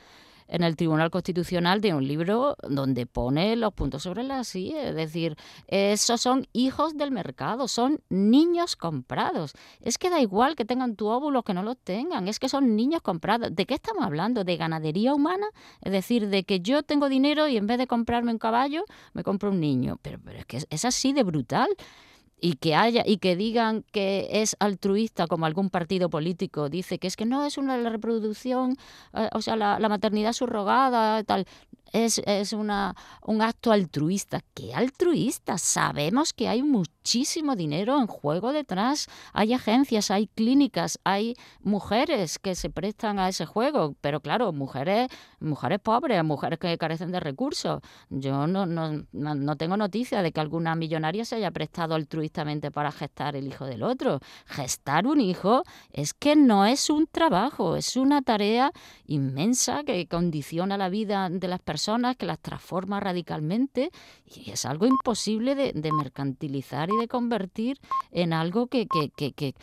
en 0.50 0.64
el 0.64 0.76
Tribunal 0.76 1.10
Constitucional 1.10 1.80
de 1.80 1.94
un 1.94 2.06
libro 2.06 2.56
donde 2.68 3.06
pone 3.06 3.56
los 3.56 3.72
puntos 3.72 4.02
sobre 4.02 4.22
las 4.24 4.48
sí, 4.48 4.74
es 4.76 4.94
decir, 4.94 5.36
esos 5.68 6.20
son 6.20 6.46
hijos 6.52 6.96
del 6.96 7.12
mercado, 7.12 7.68
son 7.68 8.00
niños 8.10 8.76
comprados. 8.76 9.52
Es 9.80 9.96
que 9.96 10.10
da 10.10 10.20
igual 10.20 10.56
que 10.56 10.64
tengan 10.64 10.96
tu 10.96 11.06
óvulo 11.06 11.44
que 11.44 11.54
no 11.54 11.62
los 11.62 11.78
tengan, 11.78 12.28
es 12.28 12.38
que 12.38 12.48
son 12.48 12.76
niños 12.76 13.00
comprados. 13.00 13.54
¿De 13.54 13.64
qué 13.64 13.74
estamos 13.74 14.04
hablando? 14.04 14.44
¿De 14.44 14.56
ganadería 14.56 15.14
humana? 15.14 15.46
Es 15.82 15.92
decir, 15.92 16.28
de 16.28 16.44
que 16.44 16.60
yo 16.60 16.82
tengo 16.82 17.08
dinero 17.08 17.48
y 17.48 17.56
en 17.56 17.66
vez 17.66 17.78
de 17.78 17.86
comprarme 17.86 18.32
un 18.32 18.38
caballo, 18.38 18.84
me 19.12 19.22
compro 19.22 19.50
un 19.50 19.60
niño. 19.60 19.98
Pero, 20.02 20.18
pero 20.24 20.38
es 20.38 20.46
que 20.46 20.58
es 20.68 20.84
así 20.84 21.12
de 21.12 21.22
brutal 21.22 21.68
y 22.40 22.54
que 22.54 22.74
haya 22.74 23.02
y 23.06 23.18
que 23.18 23.36
digan 23.36 23.84
que 23.92 24.28
es 24.30 24.56
altruista 24.60 25.26
como 25.26 25.46
algún 25.46 25.70
partido 25.70 26.10
político 26.10 26.68
dice 26.68 26.98
que 26.98 27.06
es 27.06 27.16
que 27.16 27.26
no 27.26 27.44
es 27.44 27.58
una 27.58 27.76
reproducción 27.88 28.76
eh, 29.14 29.28
o 29.32 29.42
sea 29.42 29.56
la, 29.56 29.78
la 29.78 29.88
maternidad 29.88 30.32
subrogada 30.32 31.22
tal 31.24 31.46
es, 31.92 32.18
es 32.26 32.52
una, 32.52 32.94
un 33.22 33.42
acto 33.42 33.72
altruista. 33.72 34.40
¿Qué 34.54 34.74
altruista? 34.74 35.58
Sabemos 35.58 36.32
que 36.32 36.48
hay 36.48 36.62
muchísimo 36.62 37.56
dinero 37.56 37.98
en 37.98 38.06
juego 38.06 38.52
detrás. 38.52 39.08
Hay 39.32 39.52
agencias, 39.52 40.10
hay 40.10 40.28
clínicas, 40.28 40.98
hay 41.04 41.36
mujeres 41.62 42.38
que 42.38 42.54
se 42.54 42.70
prestan 42.70 43.18
a 43.18 43.28
ese 43.28 43.46
juego, 43.46 43.94
pero 44.00 44.20
claro, 44.20 44.52
mujeres, 44.52 45.08
mujeres 45.40 45.80
pobres, 45.80 46.22
mujeres 46.24 46.58
que 46.58 46.78
carecen 46.78 47.12
de 47.12 47.20
recursos. 47.20 47.80
Yo 48.08 48.46
no, 48.46 48.66
no, 48.66 49.04
no 49.12 49.56
tengo 49.56 49.76
noticia 49.76 50.22
de 50.22 50.32
que 50.32 50.40
alguna 50.40 50.74
millonaria 50.74 51.24
se 51.24 51.36
haya 51.36 51.50
prestado 51.50 51.94
altruistamente 51.94 52.70
para 52.70 52.92
gestar 52.92 53.36
el 53.36 53.46
hijo 53.46 53.64
del 53.66 53.82
otro. 53.82 54.20
Gestar 54.46 55.06
un 55.06 55.20
hijo 55.20 55.64
es 55.92 56.14
que 56.14 56.36
no 56.36 56.66
es 56.66 56.90
un 56.90 57.06
trabajo, 57.06 57.76
es 57.76 57.96
una 57.96 58.22
tarea 58.22 58.72
inmensa 59.06 59.82
que 59.84 60.06
condiciona 60.06 60.76
la 60.76 60.88
vida 60.88 61.28
de 61.28 61.48
las 61.48 61.60
personas 61.60 61.79
que 62.18 62.26
las 62.26 62.38
transforma 62.38 63.00
radicalmente 63.00 63.90
y 64.26 64.50
es 64.50 64.64
algo 64.64 64.86
imposible 64.86 65.54
de, 65.54 65.92
mercantilizar 65.92 66.90
y 66.90 66.96
de 66.96 67.08
convertir 67.08 67.78
en 68.10 68.32
algo 68.32 68.66
que, 68.66 68.86
que, 68.86 69.54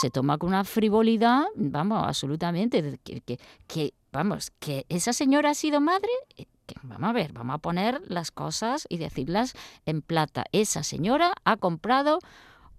se 0.00 0.10
toma 0.10 0.38
con 0.38 0.48
una 0.50 0.64
frivolidad, 0.64 1.44
vamos, 1.54 2.04
absolutamente, 2.06 2.98
que, 3.04 3.38
que, 3.66 3.94
vamos, 4.12 4.50
que 4.58 4.86
esa 4.88 5.12
señora 5.12 5.50
ha 5.50 5.54
sido 5.54 5.80
madre, 5.80 6.10
eh, 6.36 6.46
vamos 6.82 7.10
a 7.10 7.12
ver, 7.12 7.32
vamos 7.32 7.54
a 7.54 7.58
poner 7.58 8.00
las 8.08 8.30
cosas 8.30 8.86
y 8.88 8.98
decirlas 8.98 9.54
en 9.86 10.02
plata. 10.02 10.44
Esa 10.52 10.82
señora 10.82 11.32
ha 11.44 11.56
comprado 11.56 12.18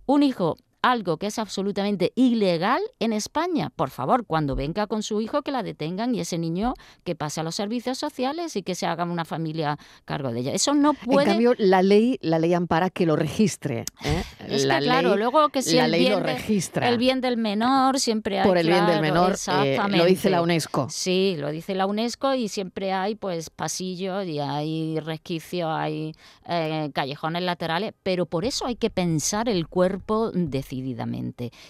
un 0.05 0.23
hijo 0.23 0.57
algo 0.83 1.17
que 1.17 1.27
es 1.27 1.39
absolutamente 1.39 2.11
ilegal 2.15 2.81
en 2.99 3.13
España. 3.13 3.71
Por 3.75 3.89
favor, 3.89 4.25
cuando 4.25 4.55
venga 4.55 4.85
con 4.85 5.01
su 5.01 5.21
hijo, 5.21 5.41
que 5.41 5.51
la 5.51 5.63
detengan 5.63 6.13
y 6.13 6.19
ese 6.19 6.37
niño 6.37 6.73
que 7.05 7.15
pase 7.15 7.39
a 7.39 7.43
los 7.43 7.55
servicios 7.55 7.97
sociales 7.97 8.55
y 8.57 8.63
que 8.63 8.75
se 8.75 8.85
haga 8.85 9.05
una 9.05 9.25
familia 9.25 9.79
cargo 10.05 10.31
de 10.31 10.41
ella. 10.41 10.51
Eso 10.51 10.73
no 10.73 10.93
puede. 10.93 11.23
En 11.23 11.31
cambio, 11.31 11.55
la 11.57 11.81
ley, 11.81 12.19
la 12.21 12.37
ley 12.37 12.53
ampara 12.53 12.89
que 12.89 13.05
lo 13.05 13.15
registre. 13.15 13.85
¿eh? 14.03 14.23
Es 14.47 14.65
que, 14.65 14.77
claro, 14.79 15.15
luego 15.15 15.49
que 15.49 15.61
si 15.61 15.77
el, 15.77 15.91
bien 15.93 16.11
lo 16.11 16.19
registra. 16.19 16.89
el 16.89 16.97
bien 16.97 17.21
del 17.21 17.37
menor 17.37 17.99
siempre 17.99 18.39
hay. 18.39 18.47
Por 18.47 18.57
el 18.57 18.67
bien 18.67 18.85
del 18.85 19.01
menor, 19.01 19.35
eh, 19.63 19.79
lo 19.89 20.05
dice 20.05 20.29
la 20.29 20.41
UNESCO. 20.41 20.87
Sí, 20.89 21.37
lo 21.39 21.49
dice 21.49 21.73
la 21.75 21.85
UNESCO 21.85 22.33
y 22.35 22.49
siempre 22.49 22.91
hay 22.91 23.15
pues 23.15 23.49
pasillos 23.49 24.25
y 24.27 24.39
hay 24.39 24.99
resquicios, 24.99 25.69
hay 25.71 26.13
eh, 26.47 26.91
callejones 26.93 27.43
laterales, 27.43 27.93
pero 28.03 28.25
por 28.25 28.43
eso 28.43 28.65
hay 28.65 28.75
que 28.75 28.89
pensar 28.89 29.47
el 29.47 29.67
cuerpo 29.67 30.31
de 30.31 30.61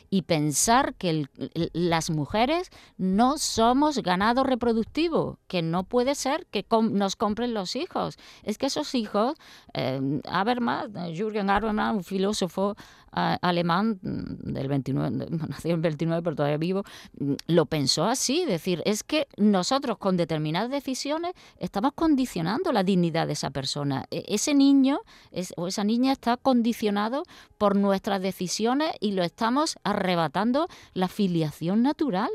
y 0.10 0.22
pensar 0.24 0.96
que 0.96 1.28
las 1.74 2.10
mujeres 2.10 2.70
no 2.98 3.38
somos 3.38 3.98
ganado 4.00 4.44
reproductivo, 4.44 5.40
que 5.48 5.62
no 5.62 5.84
puede 5.84 6.16
ser 6.16 6.46
que 6.48 6.66
nos 6.92 7.16
compren 7.16 7.54
los 7.54 7.76
hijos. 7.76 8.18
Es 8.44 8.58
que 8.58 8.68
esos 8.68 8.96
hijos, 8.96 9.36
eh, 9.74 10.22
Habermas, 10.26 10.90
Jürgen 11.14 11.50
Habermas, 11.50 11.96
un 11.96 12.04
filósofo 12.04 12.76
alemán 13.14 14.00
mm, 14.02 14.54
del 14.54 14.68
29, 14.68 15.28
nació 15.50 15.72
en 15.72 15.76
el 15.76 15.82
29 15.82 16.24
pero 16.24 16.36
todavía 16.36 16.58
vivo, 16.58 16.84
mm, 17.20 17.34
lo 17.48 17.66
pensó 17.66 18.06
así, 18.06 18.46
decir, 18.46 18.82
es 18.86 19.04
que 19.04 19.28
nosotros 19.38 19.98
con 19.98 20.18
determinadas 20.18 20.70
decisiones 20.70 21.34
estamos 21.58 21.94
condicionando 21.94 22.72
la 22.72 22.84
dignidad 22.84 23.28
de 23.28 23.34
esa 23.34 23.52
persona. 23.52 24.06
E, 24.12 24.24
ese 24.28 24.54
niño 24.54 25.02
o 25.58 25.68
esa 25.68 25.84
niña 25.84 26.12
está 26.12 26.38
condicionado 26.38 27.24
por 27.58 27.76
nuestras 27.76 28.22
decisiones 28.22 28.92
y 29.00 29.12
lo 29.12 29.24
estamos 29.24 29.78
arrebatando 29.84 30.68
la 30.94 31.08
filiación 31.08 31.84
natural. 31.84 32.30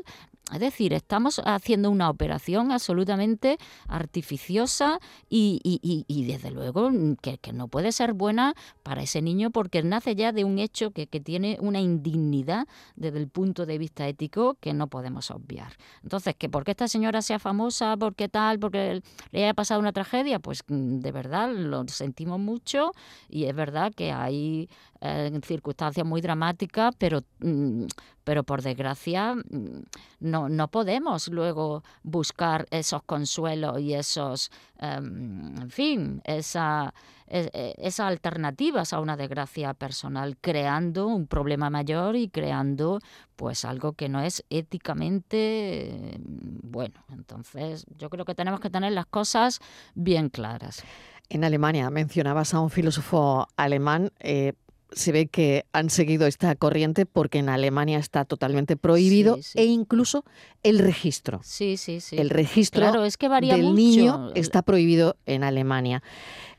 Es 0.52 0.60
decir, 0.60 0.94
estamos 0.94 1.42
haciendo 1.44 1.90
una 1.90 2.08
operación 2.08 2.72
absolutamente 2.72 3.58
artificiosa 3.86 4.98
y, 5.28 6.24
desde 6.26 6.50
luego 6.50 6.90
que, 7.20 7.38
no 7.52 7.68
puede 7.68 7.92
ser 7.92 8.14
buena 8.14 8.54
para 8.82 9.02
ese 9.02 9.20
niño 9.20 9.50
porque 9.50 9.82
nace 9.82 10.14
ya 10.14 10.32
de 10.32 10.44
un 10.44 10.58
hecho 10.58 10.90
que, 10.90 11.06
tiene 11.18 11.58
una 11.60 11.80
indignidad 11.80 12.66
desde 12.96 13.18
el 13.18 13.28
punto 13.28 13.66
de 13.66 13.76
vista 13.76 14.06
ético 14.06 14.56
que 14.60 14.72
no 14.72 14.86
podemos 14.86 15.30
obviar. 15.30 15.72
Entonces, 16.02 16.34
que 16.36 16.48
porque 16.48 16.70
esta 16.70 16.88
señora 16.88 17.20
sea 17.22 17.38
famosa, 17.38 17.96
porque 17.96 18.28
tal, 18.28 18.58
porque 18.58 19.02
le 19.32 19.44
haya 19.44 19.54
pasado 19.54 19.80
una 19.80 19.92
tragedia, 19.92 20.38
pues 20.38 20.62
mm, 20.68 21.00
de 21.00 21.12
verdad 21.12 21.52
lo 21.52 21.86
sentimos 21.88 22.38
mucho 22.38 22.92
y 23.28 23.44
es 23.44 23.54
verdad 23.54 23.92
que 23.94 24.12
hay 24.12 24.68
eh, 25.00 25.38
circunstancias 25.44 26.04
muy 26.06 26.20
dramáticas, 26.20 26.94
pero, 26.98 27.22
mm, 27.40 27.84
pero 28.28 28.44
por 28.44 28.60
desgracia 28.60 29.36
mm, 29.36 29.84
no, 30.20 30.50
no 30.50 30.68
podemos 30.68 31.28
luego 31.28 31.82
buscar 32.02 32.66
esos 32.70 33.02
consuelos 33.04 33.80
y 33.80 33.94
esos, 33.94 34.50
em, 34.78 35.56
en 35.56 35.70
fin, 35.70 36.20
esa, 36.24 36.92
e, 37.26 37.48
e, 37.54 37.74
esas 37.78 38.06
alternativas 38.06 38.92
a 38.92 39.00
una 39.00 39.16
desgracia 39.16 39.72
personal, 39.72 40.36
creando 40.42 41.06
un 41.06 41.26
problema 41.26 41.70
mayor 41.70 42.16
y 42.16 42.28
creando 42.28 43.00
pues 43.34 43.64
algo 43.64 43.94
que 43.94 44.10
no 44.10 44.20
es 44.20 44.44
éticamente 44.50 46.20
bueno. 46.20 47.02
Entonces 47.08 47.86
yo 47.96 48.10
creo 48.10 48.26
que 48.26 48.34
tenemos 48.34 48.60
que 48.60 48.68
tener 48.68 48.92
las 48.92 49.06
cosas 49.06 49.58
bien 49.94 50.28
claras. 50.28 50.84
En 51.30 51.44
Alemania 51.44 51.88
mencionabas 51.88 52.52
a 52.52 52.60
un 52.60 52.68
filósofo 52.68 53.48
alemán. 53.56 54.12
Eh, 54.20 54.52
se 54.92 55.12
ve 55.12 55.26
que 55.26 55.64
han 55.72 55.90
seguido 55.90 56.26
esta 56.26 56.54
corriente 56.54 57.04
porque 57.06 57.38
en 57.38 57.48
Alemania 57.48 57.98
está 57.98 58.24
totalmente 58.24 58.76
prohibido 58.76 59.36
Sí, 59.36 59.42
sí. 59.42 59.58
e 59.58 59.64
incluso 59.66 60.24
el 60.62 60.78
registro. 60.78 61.40
Sí, 61.44 61.76
sí, 61.76 62.00
sí. 62.00 62.16
El 62.18 62.30
registro 62.30 62.80
Claro, 62.82 63.04
es 63.04 63.16
que 63.16 63.28
varía 63.28 63.54
del 63.54 63.66
mucho. 63.66 63.76
niño 63.76 64.30
está 64.34 64.62
prohibido 64.62 65.16
en 65.26 65.44
Alemania. 65.44 66.02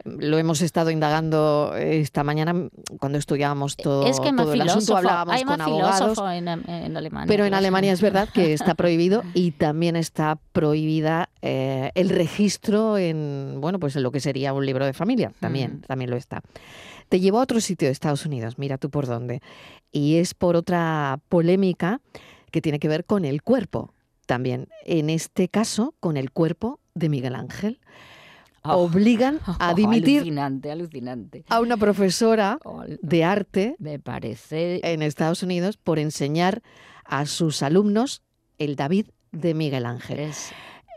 Lo 0.05 0.37
hemos 0.37 0.61
estado 0.61 0.91
indagando 0.91 1.73
esta 1.75 2.23
mañana 2.23 2.53
cuando 2.99 3.17
estudiábamos 3.17 3.75
todo, 3.75 4.07
es 4.07 4.19
que 4.21 4.31
todo 4.31 4.53
el 4.53 4.61
asunto, 4.61 4.95
hablábamos 4.95 5.35
hay 5.35 5.43
con 5.43 5.59
abogados. 5.59 6.17
en, 6.33 6.47
en 6.47 6.95
Alemania. 6.95 7.27
Pero 7.27 7.45
en 7.45 7.53
Alemania 7.53 7.91
es 7.91 8.01
verdad 8.01 8.29
que 8.33 8.53
está 8.53 8.75
prohibido 8.75 9.23
y 9.33 9.51
también 9.51 9.97
está 9.97 10.37
prohibida 10.53 11.29
eh, 11.41 11.91
el 11.95 12.09
registro 12.09 12.97
en, 12.97 13.57
bueno, 13.59 13.79
pues 13.79 13.95
en 13.97 14.03
lo 14.03 14.11
que 14.11 14.21
sería 14.21 14.53
un 14.53 14.65
libro 14.65 14.85
de 14.85 14.93
familia. 14.93 15.33
También, 15.41 15.79
Mm. 15.79 15.81
también 15.87 16.09
lo 16.11 16.15
está. 16.15 16.41
Te 17.09 17.19
llevo 17.19 17.39
a 17.39 17.43
otro 17.43 17.59
sitio 17.59 17.87
de 17.87 17.91
Estados 17.91 18.25
Unidos, 18.25 18.57
mira 18.57 18.77
tú 18.77 18.89
por 18.89 19.07
dónde. 19.07 19.41
Y 19.91 20.15
es 20.17 20.33
por 20.33 20.55
otra 20.55 21.19
polémica 21.27 22.01
que 22.51 22.61
tiene 22.61 22.79
que 22.79 22.87
ver 22.87 23.05
con 23.05 23.25
el 23.25 23.41
cuerpo 23.41 23.93
también. 24.27 24.67
En 24.85 25.09
este 25.09 25.49
caso, 25.49 25.95
con 25.99 26.17
el 26.17 26.31
cuerpo 26.31 26.79
de 26.93 27.09
Miguel 27.09 27.35
Ángel. 27.35 27.79
Oh, 28.63 28.83
Obligan 28.83 29.39
a 29.59 29.73
dimitir 29.73 30.17
Alucinante, 30.17 30.71
alucinante. 30.71 31.45
a 31.49 31.59
una 31.61 31.77
profesora 31.77 32.59
Oh, 32.65 32.83
de 32.87 33.23
arte 33.23 33.75
me 33.79 33.99
parece 33.99 34.81
en 34.83 35.01
Estados 35.01 35.41
Unidos 35.43 35.77
por 35.77 35.97
enseñar 35.97 36.61
a 37.05 37.25
sus 37.25 37.63
alumnos 37.63 38.21
el 38.57 38.75
David 38.75 39.07
de 39.31 39.53
Miguel 39.53 39.85
Ángel. 39.85 40.19
es- 40.19 40.51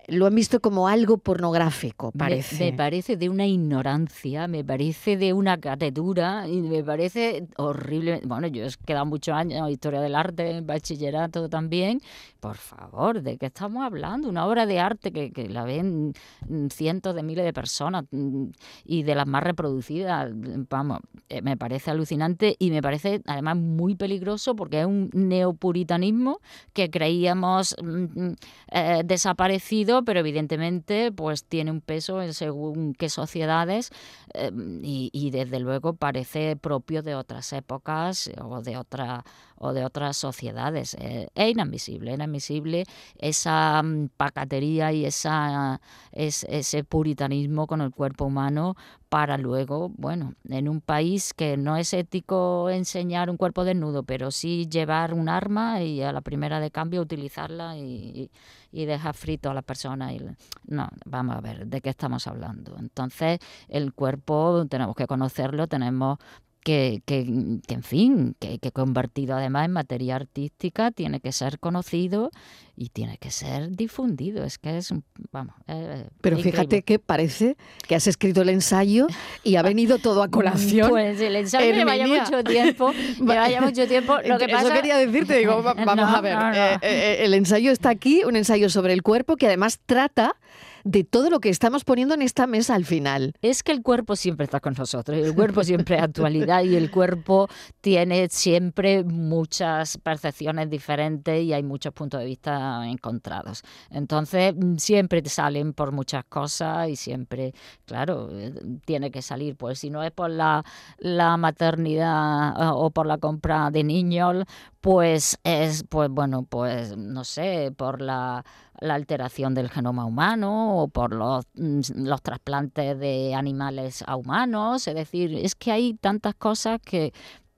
Lo 0.09 0.27
han 0.27 0.35
visto 0.35 0.61
como 0.61 0.89
algo 0.89 1.19
pornográfico, 1.19 2.11
me- 2.15 2.19
parece. 2.19 2.71
Me, 2.71 2.73
parece 2.77 3.17
de 3.17 3.29
una 3.29 3.47
ignorancia, 3.47 4.49
me 4.49 4.65
parece 4.65 5.17
de 5.17 5.33
una 5.33 5.59
catetura 5.59 6.49
y 6.49 6.61
me 6.61 6.83
parece 6.83 7.47
horrible. 7.57 8.21
Bueno, 8.25 8.47
yo 8.49 8.65
he 8.65 8.71
quedado 8.85 9.07
muchos 9.07 9.35
años 9.35 9.61
en 9.67 9.73
historia 9.73 10.01
del 10.01 10.15
arte, 10.15 10.51
en 10.51 10.67
bachillerato 10.67 11.49
también. 11.49 12.01
Por 12.41 12.57
favor, 12.57 13.23
¿de 13.23 13.39
qué 13.39 13.47
estamos 13.47 13.85
hablando? 13.85 14.29
Una 14.29 14.47
obra 14.47 14.67
de 14.67 14.81
arte 14.81 15.13
que, 15.13 15.31
que 15.31 15.49
la 15.49 15.65
ven 15.65 16.13
mm, 16.49 16.67
cientos 16.69 17.15
de 17.15 17.23
miles 17.23 17.45
de 17.45 17.53
personas 17.53 18.05
mm, 18.11 18.47
y 18.85 19.03
de 19.05 19.15
las 19.15 19.27
más 19.27 19.43
reproducidas. 19.45 20.31
Vamos, 20.69 21.01
eh, 21.29 21.43
me 21.43 21.57
parece 21.57 21.91
alucinante 21.93 22.57
y 22.59 22.71
me 22.71 22.83
parece 22.83 23.23
además 23.27 23.57
muy 23.57 23.95
peligroso 23.95 24.57
porque 24.57 24.81
es 24.81 24.87
un 24.87 25.11
neopuritanismo 25.13 26.41
que 26.73 26.91
creíamos 26.91 27.77
mm, 27.83 27.87
mm, 28.27 28.35
eh, 28.73 29.03
desaparecido, 29.05 29.92
pero 30.05 30.21
evidentemente 30.21 31.13
pues 31.13 31.45
tiene 31.45 31.71
un 31.71 31.83
peso 31.83 32.33
según 32.33 32.95
qué 32.95 33.11
sociedades 33.11 33.91
eh, 34.33 34.51
y, 34.83 35.11
y 35.13 35.31
desde 35.31 35.61
luego 35.61 35.93
parece 35.93 36.57
propio 36.57 37.03
de 37.03 37.15
otras 37.15 37.53
épocas 37.53 38.31
o 38.41 38.63
de 38.63 38.79
otra 38.79 39.25
o 39.63 39.73
de 39.73 39.85
otras 39.85 40.17
sociedades. 40.17 40.95
Eh, 40.99 41.29
es 41.35 41.51
inadmisible, 41.51 42.11
es 42.11 42.17
inadmisible 42.17 42.85
esa 43.17 43.81
mm, 43.83 44.09
pacatería 44.17 44.93
y 44.93 45.07
esa, 45.07 45.81
es- 46.11 46.45
ese 46.49 46.83
puritanismo 46.83 47.69
con 47.69 47.81
el 47.81 47.93
cuerpo 47.93 48.25
humano 48.25 48.75
para 49.09 49.39
luego, 49.39 49.91
bueno, 49.91 50.35
en 50.49 50.69
un 50.69 50.81
país 50.81 51.33
que 51.35 51.57
no 51.57 51.77
es 51.77 51.93
ético 51.93 52.71
enseñar 52.71 53.31
un 53.31 53.37
cuerpo 53.37 53.63
desnudo, 53.63 54.03
pero 54.03 54.31
sí 54.31 54.67
llevar 54.69 55.15
un 55.15 55.29
arma 55.29 55.83
y 55.83 56.03
a 56.03 56.13
la 56.13 56.23
primera 56.23 56.61
de 56.61 56.71
cambio 56.71 57.03
utilizarla 57.03 57.77
y, 57.77 58.31
dejar 58.73 59.15
frito 59.15 59.51
a 59.51 59.55
la 59.55 59.61
persona. 59.63 60.13
Y, 60.15 60.21
no, 60.67 60.89
vamos 61.05 61.37
a 61.37 61.41
ver, 61.41 61.67
¿de 61.67 61.81
qué 61.83 61.91
estamos 61.91 62.27
hablando? 62.27 62.75
Entonces, 62.79 63.39
el 63.69 63.93
cuerpo 63.93 64.65
tenemos 64.69 64.97
que 64.97 65.07
conocerlo, 65.07 65.67
tenemos 65.69 66.19
que, 66.65 67.03
que, 67.07 67.25
que, 67.67 67.75
en 67.75 67.83
fin, 67.83 68.37
que, 68.39 68.59
que 68.59 68.71
convertido 68.73 69.37
además 69.37 69.65
en 69.67 69.73
materia 69.73 70.17
artística, 70.17 70.91
tiene 70.91 71.21
que 71.21 71.33
ser 71.33 71.59
conocido 71.59 72.31
y 72.77 72.89
tiene 72.91 73.19
que 73.19 73.31
ser 73.31 73.71
difundido. 73.71 74.45
Es 74.45 74.59
que 74.59 74.79
es, 74.79 74.91
un- 74.91 75.05
vamos, 75.33 75.55
eh, 75.69 76.07
Pero 76.21 76.37
increíble. 76.39 76.43
fíjate 76.63 76.83
que 76.83 76.99
parece 76.99 77.57
que 77.87 77.95
has 77.97 78.07
escrito 78.07 78.43
el 78.43 78.49
ensayo 78.49 79.07
y 79.43 79.57
ha 79.57 79.63
venido 79.63 79.99
todo 79.99 80.23
a 80.23 80.29
colación. 80.31 80.89
Pues 80.91 81.21
el 81.21 81.37
ensayo 81.37 81.75
me 81.75 81.85
vaya 81.85 82.07
mucho 82.07 82.43
tiempo, 82.45 82.93
me 83.21 83.37
vaya 83.37 83.61
mucho 83.61 83.87
tiempo. 83.89 84.17
Lo 84.25 84.39
que 84.39 84.45
Eso 84.45 84.55
pasa, 84.55 84.75
quería 84.75 84.97
decirte, 84.99 85.39
digo, 85.39 85.63
va- 85.63 85.75
vamos 85.85 85.97
No, 85.97 86.17
a 86.17 86.21
ver. 86.21 86.35
no, 86.37 86.49
no. 86.51 86.55
eh, 86.55 86.79
eh, 86.83 87.17
el 87.25 87.35
ensayo 87.35 87.73
está 87.73 87.91
aquí, 87.91 88.23
un 88.25 88.37
ensayo 88.37 88.71
sobre 88.71 88.93
el 88.93 89.03
cuerpo 89.03 89.37
que 89.37 89.47
además 89.47 89.81
trata 89.85 90.37
de 90.85 91.05
todo 91.05 91.31
lo 91.31 91.41
que 91.41 91.49
estamos 91.49 91.85
poniendo 91.85 92.15
en 92.15 92.23
esta 92.23 92.47
mesa 92.47 92.75
al 92.75 92.85
final. 92.85 93.35
Es 93.43 93.63
que 93.63 93.73
el 93.73 93.83
cuerpo 93.83 94.17
siempre 94.17 94.45
está 94.45 94.61
con 94.61 94.75
nosotros, 94.77 95.19
el 95.19 95.35
cuerpo 95.35 95.63
siempre 95.65 95.97
es 95.97 96.03
actualidad 96.03 96.63
y 96.65 96.77
el 96.77 96.91
cuerpo 96.91 97.49
tiene 97.81 98.29
siempre 98.29 99.05
muchas 99.05 99.99
percepciones 99.99 100.71
diferentes 100.71 101.43
y 101.43 101.53
hay 101.53 101.63
muchos 101.63 101.93
puntos 101.93 102.21
de 102.21 102.27
vista 102.27 102.87
encontrados. 102.87 103.63
Entonces, 103.91 104.55
mm, 104.57 104.77
siempre 104.77 105.23
te 105.23 105.31
salen 105.31 105.73
por 105.73 105.93
muchas 105.93 106.25
cosas 106.25 106.89
y 106.89 106.97
siempre, 106.97 107.55
claro, 107.85 108.29
eh, 108.33 108.53
tiene 108.85 109.11
que 109.11 109.23
salir. 109.23 109.57
Pues 109.57 109.79
si 109.79 109.91
no 109.91 110.03
es 110.03 110.11
por 110.11 110.31
la, 110.31 110.65
la 110.99 111.37
maternidad 111.37 112.51
eh, 112.61 112.71
o 112.73 112.91
por 112.91 113.07
la 113.07 113.19
compra 113.19 113.71
de 113.71 113.85
niños, 113.85 114.45
pues 114.81 115.39
es, 115.45 115.85
pues 115.89 116.11
bueno, 116.11 116.43
pues 116.43 116.97
no 116.97 117.25
sé, 117.25 117.73
por 117.77 118.03
la 118.03 118.45
la 118.81 118.95
alteración 118.95 119.55
del 119.55 119.71
genoma 119.71 120.05
humano 120.05 120.79
o 120.79 120.89
por 120.89 121.13
los, 121.15 121.45
mm, 121.55 121.81
los 121.97 122.23
trasplantes 122.23 122.99
de 122.99 123.35
animales 123.35 124.03
a 124.07 124.17
humanos. 124.17 124.89
Es 124.89 124.95
decir, 124.95 125.35
es 125.35 125.55
que 125.55 125.73
hay 125.73 125.95
tantas 125.95 126.35
cosas 126.35 126.81
que, 126.81 127.13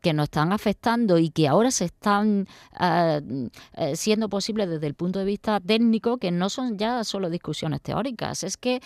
que 0.04 0.12
nos 0.12 0.24
están 0.24 0.52
afectando 0.52 1.16
y 1.18 1.30
que 1.30 1.48
ahora 1.48 1.70
se 1.70 1.86
están 1.86 2.46
eh, 2.78 3.22
siendo 3.94 4.28
posibles 4.28 4.68
desde 4.68 4.86
el 4.86 4.94
punto 4.94 5.18
de 5.18 5.24
vista 5.24 5.60
técnico, 5.60 6.18
que 6.18 6.30
no 6.30 6.50
son 6.50 6.76
ya 6.76 7.04
solo 7.04 7.30
discusiones 7.30 7.80
teóricas. 7.80 8.44
Es 8.44 8.58
que 8.58 8.82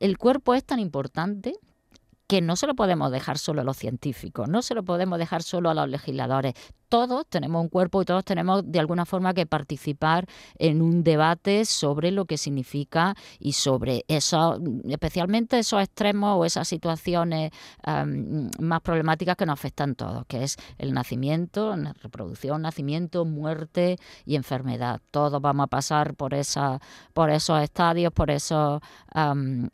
el 0.00 0.16
cuerpo 0.16 0.54
es 0.54 0.64
tan 0.64 0.78
importante 0.78 1.54
que 2.26 2.40
no 2.40 2.56
se 2.56 2.66
lo 2.66 2.74
podemos 2.74 3.12
dejar 3.12 3.36
solo 3.36 3.60
a 3.60 3.64
los 3.64 3.76
científicos, 3.76 4.48
no 4.48 4.62
se 4.62 4.74
lo 4.74 4.82
podemos 4.82 5.18
dejar 5.18 5.42
solo 5.42 5.68
a 5.68 5.74
los 5.74 5.86
legisladores. 5.90 6.54
Todos 6.92 7.24
tenemos 7.26 7.62
un 7.62 7.70
cuerpo 7.70 8.02
y 8.02 8.04
todos 8.04 8.22
tenemos 8.22 8.70
de 8.70 8.78
alguna 8.78 9.06
forma 9.06 9.32
que 9.32 9.46
participar 9.46 10.26
en 10.58 10.82
un 10.82 11.02
debate 11.02 11.64
sobre 11.64 12.10
lo 12.10 12.26
que 12.26 12.36
significa 12.36 13.14
y 13.38 13.52
sobre 13.52 14.04
eso, 14.08 14.60
especialmente 14.86 15.58
esos 15.58 15.80
extremos 15.82 16.38
o 16.38 16.44
esas 16.44 16.68
situaciones 16.68 17.50
más 18.58 18.82
problemáticas 18.82 19.36
que 19.38 19.46
nos 19.46 19.54
afectan 19.54 19.92
a 19.92 19.94
todos, 19.94 20.26
que 20.26 20.42
es 20.44 20.58
el 20.76 20.92
nacimiento, 20.92 21.74
reproducción, 22.02 22.60
nacimiento, 22.60 23.24
muerte 23.24 23.96
y 24.26 24.36
enfermedad. 24.36 25.00
Todos 25.10 25.40
vamos 25.40 25.64
a 25.64 25.68
pasar 25.68 26.14
por 26.14 26.34
esa, 26.34 26.78
por 27.14 27.30
esos 27.30 27.62
estadios, 27.62 28.12
por 28.12 28.30
esos, 28.30 28.82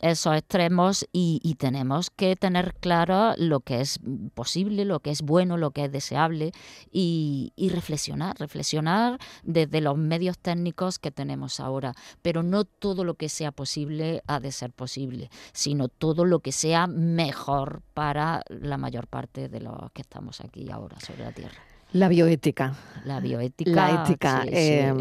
esos 0.03 0.37
extremos 0.37 1.05
y, 1.13 1.41
y 1.43 1.57
tenemos 1.57 2.11
que 2.11 2.37
tener 2.37 2.75
claro 2.75 3.35
lo 3.39 3.59
que 3.59 3.81
es 3.81 3.99
posible, 4.35 4.85
lo 4.85 5.01
que 5.01 5.11
es 5.11 5.23
bueno, 5.23 5.57
lo 5.57 5.73
que 5.73 5.87
es 5.87 5.91
deseable 5.91 6.53
y, 6.93 7.08
y, 7.57 7.69
reflexionar, 7.71 8.37
reflexionar 8.39 9.19
desde 9.43 9.81
los 9.81 9.97
medios 9.97 10.39
técnicos 10.39 10.99
que 10.99 11.11
tenemos 11.11 11.61
ahora. 11.61 11.95
Pero 12.23 12.43
no 12.43 12.65
todo 12.65 13.05
lo 13.05 13.15
que 13.15 13.29
sea 13.29 13.53
posible 13.53 14.23
ha 14.27 14.41
de 14.41 14.53
ser 14.53 14.73
posible, 14.73 15.31
sino 15.53 15.89
todo 15.89 16.25
lo 16.25 16.41
que 16.41 16.53
sea 16.53 16.87
mejor 16.87 17.83
para 17.95 18.43
la 18.49 18.77
mayor 18.77 19.07
parte 19.07 19.49
de 19.49 19.61
los 19.61 19.93
que 19.93 20.03
estamos 20.03 20.41
aquí 20.41 20.71
ahora 20.71 20.99
sobre 21.01 21.25
la 21.25 21.33
Tierra. 21.33 21.59
La 21.93 22.09
bioética. 22.09 22.75
La 23.05 23.21
bioética. 23.21 23.71
La 23.71 24.03
ética. 24.03 24.43
sí, 24.43 24.51
eh, 24.53 24.95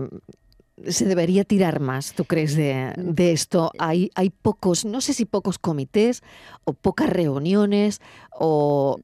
se 0.86 1.06
debería 1.06 1.44
tirar 1.44 1.80
más, 1.80 2.13
¿tú 2.13 2.26
crees, 2.26 2.56
de, 2.56 2.94
de, 2.98 3.32
esto? 3.32 3.72
Hay, 3.80 4.12
hay 4.16 4.30
pocos, 4.30 4.86
no 4.86 5.02
sé 5.02 5.13
si 5.13 5.26
pocos 5.26 5.58
comités 5.58 6.22
o 6.66 6.74
pocas 6.74 7.10
reuniones 7.10 8.02
o, 8.32 9.00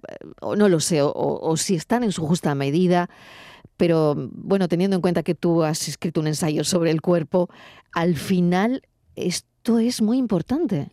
no 0.56 0.70
lo 0.70 0.80
sé, 0.80 1.02
o, 1.02 1.12
o, 1.14 1.58
si 1.58 1.76
están 1.76 2.04
en 2.04 2.12
su 2.12 2.26
justa 2.26 2.54
medida. 2.56 3.10
Pero 3.76 4.16
bueno, 4.16 4.68
teniendo 4.68 4.96
en 4.96 5.02
cuenta 5.02 5.24
que 5.24 5.34
tú 5.34 5.64
has 5.64 5.88
escrito 5.88 6.22
un 6.22 6.28
ensayo 6.28 6.64
sobre 6.64 6.92
el 6.92 7.02
cuerpo, 7.02 7.50
al 7.92 8.16
final 8.16 8.84
esto 9.16 9.53
es 9.66 10.02
muy 10.02 10.18
importante. 10.18 10.92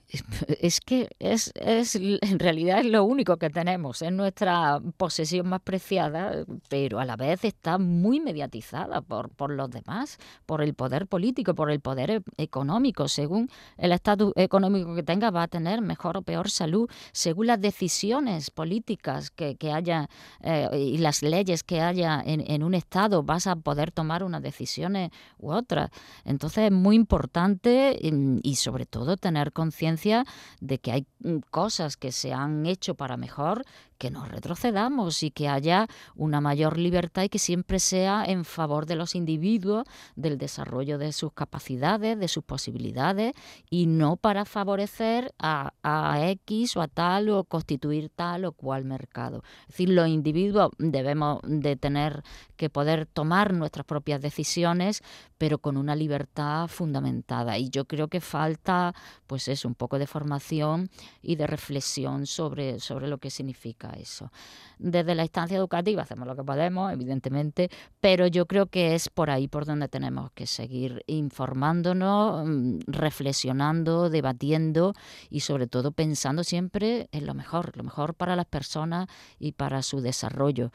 Es 0.60 0.80
que 0.80 1.08
es, 1.18 1.52
es, 1.56 1.96
en 1.96 2.38
realidad 2.38 2.80
es 2.80 2.86
lo 2.86 3.04
único 3.04 3.36
que 3.36 3.50
tenemos, 3.50 4.02
es 4.02 4.12
nuestra 4.12 4.80
posesión 4.96 5.48
más 5.48 5.60
preciada, 5.60 6.44
pero 6.68 7.00
a 7.00 7.04
la 7.04 7.16
vez 7.16 7.44
está 7.44 7.78
muy 7.78 8.20
mediatizada 8.20 9.00
por, 9.00 9.30
por 9.30 9.50
los 9.50 9.70
demás, 9.70 10.18
por 10.46 10.62
el 10.62 10.74
poder 10.74 11.06
político, 11.06 11.54
por 11.54 11.70
el 11.70 11.80
poder 11.80 12.10
e 12.10 12.22
económico. 12.36 13.08
Según 13.08 13.48
el 13.76 13.92
estatus 13.92 14.32
económico 14.36 14.94
que 14.94 15.02
tenga, 15.02 15.30
va 15.30 15.44
a 15.44 15.48
tener 15.48 15.80
mejor 15.80 16.16
o 16.16 16.22
peor 16.22 16.48
salud, 16.50 16.88
según 17.12 17.48
las 17.48 17.60
decisiones 17.60 18.50
políticas 18.50 19.30
que, 19.30 19.56
que 19.56 19.72
haya 19.72 20.08
eh, 20.42 20.68
y 20.72 20.98
las 20.98 21.22
leyes 21.22 21.64
que 21.64 21.80
haya 21.80 22.22
en, 22.24 22.40
en 22.46 22.62
un 22.62 22.74
Estado, 22.74 23.22
vas 23.22 23.46
a 23.46 23.56
poder 23.56 23.90
tomar 23.90 24.22
unas 24.22 24.42
decisiones 24.42 25.10
u 25.38 25.50
otras. 25.50 25.90
Entonces 26.24 26.66
es 26.66 26.72
muy 26.72 26.94
importante 26.94 27.98
y, 28.00 28.48
y 28.48 28.59
sobre 28.60 28.86
todo 28.86 29.16
tener 29.16 29.52
conciencia 29.52 30.24
de 30.60 30.78
que 30.78 30.92
hay 30.92 31.06
cosas 31.50 31.96
que 31.96 32.12
se 32.12 32.32
han 32.32 32.66
hecho 32.66 32.94
para 32.94 33.16
mejor 33.16 33.64
que 34.00 34.10
no 34.10 34.24
retrocedamos 34.24 35.22
y 35.22 35.30
que 35.30 35.46
haya 35.46 35.86
una 36.16 36.40
mayor 36.40 36.78
libertad 36.78 37.24
y 37.24 37.28
que 37.28 37.38
siempre 37.38 37.78
sea 37.78 38.24
en 38.24 38.46
favor 38.46 38.86
de 38.86 38.96
los 38.96 39.14
individuos, 39.14 39.84
del 40.16 40.38
desarrollo 40.38 40.96
de 40.96 41.12
sus 41.12 41.34
capacidades, 41.34 42.18
de 42.18 42.26
sus 42.28 42.42
posibilidades 42.42 43.34
y 43.68 43.84
no 43.84 44.16
para 44.16 44.46
favorecer 44.46 45.34
a, 45.38 45.74
a 45.82 46.30
X 46.30 46.78
o 46.78 46.80
a 46.80 46.88
tal 46.88 47.28
o 47.28 47.44
constituir 47.44 48.08
tal 48.08 48.46
o 48.46 48.52
cual 48.52 48.86
mercado. 48.86 49.44
Es 49.62 49.74
decir, 49.74 49.90
los 49.90 50.08
individuos 50.08 50.70
debemos 50.78 51.40
de 51.44 51.76
tener 51.76 52.22
que 52.56 52.70
poder 52.70 53.04
tomar 53.04 53.52
nuestras 53.52 53.84
propias 53.84 54.22
decisiones, 54.22 55.02
pero 55.36 55.58
con 55.58 55.76
una 55.76 55.94
libertad 55.94 56.68
fundamentada. 56.68 57.58
Y 57.58 57.68
yo 57.68 57.84
creo 57.84 58.08
que 58.08 58.22
falta, 58.22 58.94
pues 59.26 59.46
eso, 59.48 59.68
un 59.68 59.74
poco 59.74 59.98
de 59.98 60.06
formación 60.06 60.88
y 61.20 61.36
de 61.36 61.46
reflexión 61.46 62.24
sobre, 62.24 62.80
sobre 62.80 63.06
lo 63.06 63.18
que 63.18 63.28
significa 63.28 63.89
eso. 63.92 64.30
Desde 64.78 65.14
la 65.14 65.22
instancia 65.22 65.56
educativa 65.56 66.02
hacemos 66.02 66.26
lo 66.26 66.36
que 66.36 66.44
podemos, 66.44 66.92
evidentemente, 66.92 67.70
pero 68.00 68.26
yo 68.26 68.46
creo 68.46 68.66
que 68.66 68.94
es 68.94 69.08
por 69.08 69.30
ahí 69.30 69.48
por 69.48 69.66
donde 69.66 69.88
tenemos 69.88 70.30
que 70.32 70.46
seguir 70.46 71.02
informándonos, 71.06 72.46
mm, 72.46 72.78
reflexionando, 72.86 74.10
debatiendo 74.10 74.94
y 75.28 75.40
sobre 75.40 75.66
todo 75.66 75.92
pensando 75.92 76.44
siempre 76.44 77.08
en 77.12 77.26
lo 77.26 77.34
mejor, 77.34 77.76
lo 77.76 77.84
mejor 77.84 78.14
para 78.14 78.36
las 78.36 78.46
personas 78.46 79.08
y 79.38 79.52
para 79.52 79.82
su 79.82 80.00
desarrollo 80.00 80.70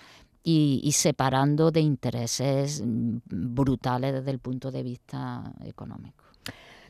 y, 0.47 0.91
separando 0.91 1.71
de 1.71 1.81
intereses 1.81 2.81
mm, 2.85 3.17
brutales 3.25 4.13
desde 4.13 4.31
el 4.31 4.39
punto 4.39 4.71
de 4.71 4.83
vista 4.83 5.51
económico. 5.63 6.24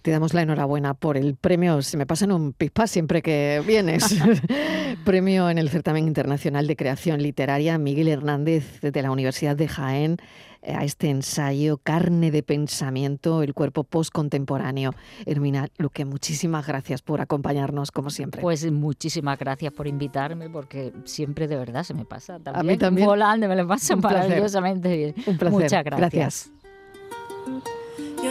Te 0.05 0.11
damos 0.11 0.35
la 0.35 0.43
enhorabuena 0.43 0.93
por 0.93 1.17
el 1.17 1.35
premio, 1.35 1.81
se 1.81 1.97
me 1.97 2.05
pasa 2.05 2.25
en 2.25 2.31
un 2.31 2.53
pispa 2.53 2.85
siempre 2.85 3.23
que 3.23 3.63
vienes. 3.65 4.15
premio 5.03 5.49
en 5.49 5.57
el 5.57 5.71
Certamen 5.71 6.07
Internacional 6.07 6.67
de 6.67 6.75
Creación 6.75 7.23
Literaria 7.23 7.79
Miguel 7.79 8.09
Hernández 8.09 8.81
de 8.81 9.01
la 9.01 9.09
Universidad 9.09 9.55
de 9.55 9.67
Jaén 9.67 10.17
a 10.61 10.83
este 10.83 11.09
ensayo 11.09 11.79
Carne 11.79 12.29
de 12.29 12.43
Pensamiento, 12.43 13.41
el 13.41 13.55
cuerpo 13.55 13.83
postcontemporáneo. 13.83 14.93
Hermina 15.25 15.69
Luque, 15.79 16.05
muchísimas 16.05 16.67
gracias 16.67 17.01
por 17.01 17.19
acompañarnos, 17.19 17.89
como 17.89 18.11
siempre. 18.11 18.43
Pues 18.43 18.71
muchísimas 18.71 19.39
gracias 19.39 19.73
por 19.73 19.87
invitarme, 19.87 20.51
porque 20.51 20.93
siempre 21.05 21.47
de 21.47 21.55
verdad 21.55 21.81
se 21.81 21.95
me 21.95 22.05
pasa. 22.05 22.37
También, 22.37 22.55
a 22.55 22.63
mí 22.63 22.77
también. 22.77 23.07
Volando 23.07 23.47
me 23.47 23.55
lo 23.55 23.67
pasa 23.67 23.95
maravillosamente 23.95 24.95
bien. 24.95 25.15
Un 25.25 25.39
placer. 25.39 25.61
Muchas 25.61 25.83
gracias. 25.83 26.11
gracias. 26.13 26.51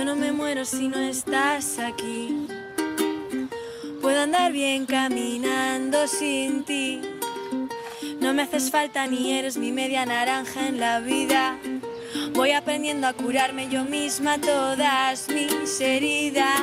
No 0.05 0.15
me 0.17 0.33
muero 0.33 0.67
si 0.67 0.89
no 0.89 0.99
estás 0.99 1.79
aquí. 1.79 2.47
Puedo 4.03 4.21
andar 4.21 4.53
bien 4.53 4.85
caminando 4.85 6.07
sin 6.07 6.63
ti. 6.65 7.01
No 8.21 8.35
me 8.35 8.43
haces 8.43 8.71
falta 8.71 9.07
ni 9.07 9.33
eres 9.33 9.57
mi 9.57 9.73
media 9.73 10.05
naranja 10.05 10.69
en 10.69 10.79
la 10.79 11.01
vida. 11.01 11.59
Voy 12.35 12.51
aprendiendo 12.51 13.07
a 13.07 13.15
curarme 13.15 13.71
yo 13.71 13.85
misma 13.85 14.39
todas 14.39 15.29
mis 15.31 15.81
heridas. 15.81 16.61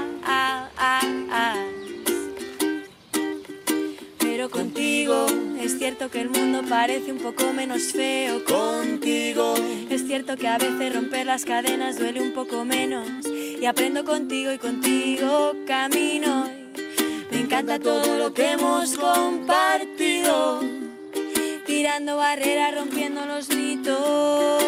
Pero 4.34 4.50
contigo 4.50 5.26
es 5.60 5.78
cierto 5.78 6.10
que 6.10 6.22
el 6.22 6.30
mundo 6.30 6.62
parece 6.70 7.12
un 7.12 7.18
poco 7.18 7.52
menos 7.52 7.92
feo. 7.92 8.42
Contigo 8.46 9.56
es 9.90 10.08
cierto 10.08 10.38
que 10.38 10.48
a 10.48 10.58
veces 10.58 10.96
romper 10.96 11.26
las 11.26 11.44
cadenas 11.44 12.00
duele 12.00 12.22
un 12.22 12.32
poco 12.32 12.64
menos. 12.64 13.10
Y 13.28 13.66
aprendo 13.66 14.06
contigo 14.06 14.54
y 14.54 14.58
contigo 14.58 15.54
camino. 15.68 16.50
Me 17.30 17.42
encanta 17.42 17.78
todo 17.78 18.18
lo 18.18 18.34
que 18.34 18.52
hemos 18.52 18.98
compartido. 18.98 20.62
Tirando 21.66 22.16
barreras, 22.16 22.74
rompiendo 22.74 23.26
los 23.26 23.50
mitos 23.50 24.64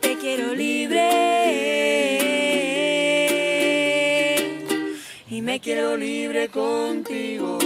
te 0.00 0.16
quiero 0.16 0.56
libre 0.56 1.06
y 5.30 5.40
me 5.40 5.60
quiero 5.60 5.96
libre 5.96 6.48
contigo. 6.48 7.60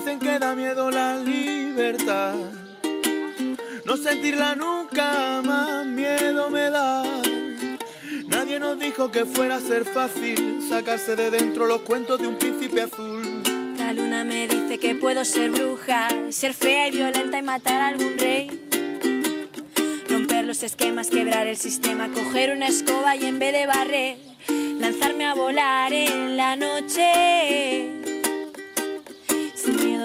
Dicen 0.00 0.18
que 0.18 0.38
da 0.38 0.54
miedo 0.54 0.90
la 0.90 1.18
libertad. 1.18 2.34
No 3.84 3.98
sentirla 3.98 4.54
nunca 4.54 5.42
más 5.44 5.84
miedo 5.84 6.48
me 6.48 6.70
da. 6.70 7.02
Nadie 8.26 8.58
nos 8.58 8.78
dijo 8.78 9.10
que 9.10 9.26
fuera 9.26 9.56
a 9.56 9.60
ser 9.60 9.84
fácil 9.84 10.62
sacarse 10.66 11.16
de 11.16 11.30
dentro 11.30 11.66
los 11.66 11.82
cuentos 11.82 12.18
de 12.18 12.28
un 12.28 12.36
príncipe 12.36 12.80
azul. 12.80 13.42
La 13.76 13.92
luna 13.92 14.24
me 14.24 14.48
dice 14.48 14.78
que 14.78 14.94
puedo 14.94 15.22
ser 15.22 15.50
bruja, 15.50 16.08
ser 16.30 16.54
fea 16.54 16.88
y 16.88 16.92
violenta 16.92 17.36
y 17.36 17.42
matar 17.42 17.82
a 17.82 17.88
algún 17.88 18.16
rey. 18.16 18.48
Romper 20.08 20.46
los 20.46 20.62
esquemas, 20.62 21.08
quebrar 21.08 21.46
el 21.46 21.58
sistema, 21.58 22.08
coger 22.08 22.56
una 22.56 22.68
escoba 22.68 23.16
y 23.16 23.26
en 23.26 23.38
vez 23.38 23.52
de 23.52 23.66
barrer, 23.66 24.16
lanzarme 24.80 25.26
a 25.26 25.34
volar 25.34 25.92
en 25.92 26.38
la 26.38 26.56
noche 26.56 27.99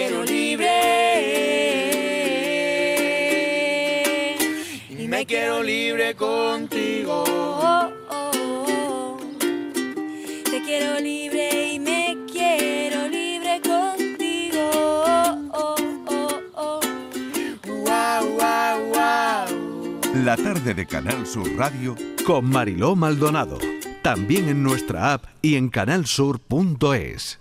quiero 0.00 0.24
libre 0.24 0.70
y 4.88 5.06
me 5.06 5.26
quiero 5.26 5.62
libre 5.62 6.14
contigo. 6.14 7.24
Te 10.50 10.62
quiero 10.62 11.00
libre 11.00 11.72
y 11.74 11.78
me 11.78 12.16
quiero 12.32 13.08
libre 13.08 13.60
contigo. 13.60 15.04
La 20.24 20.36
tarde 20.36 20.72
de 20.72 20.86
Canal 20.86 21.26
Sur 21.26 21.54
Radio 21.56 21.94
con 22.26 22.46
Mariló 22.46 22.96
Maldonado. 22.96 23.58
También 24.02 24.48
en 24.48 24.62
nuestra 24.62 25.12
app 25.12 25.26
y 25.42 25.56
en 25.56 25.68
canalsur.es. 25.68 27.38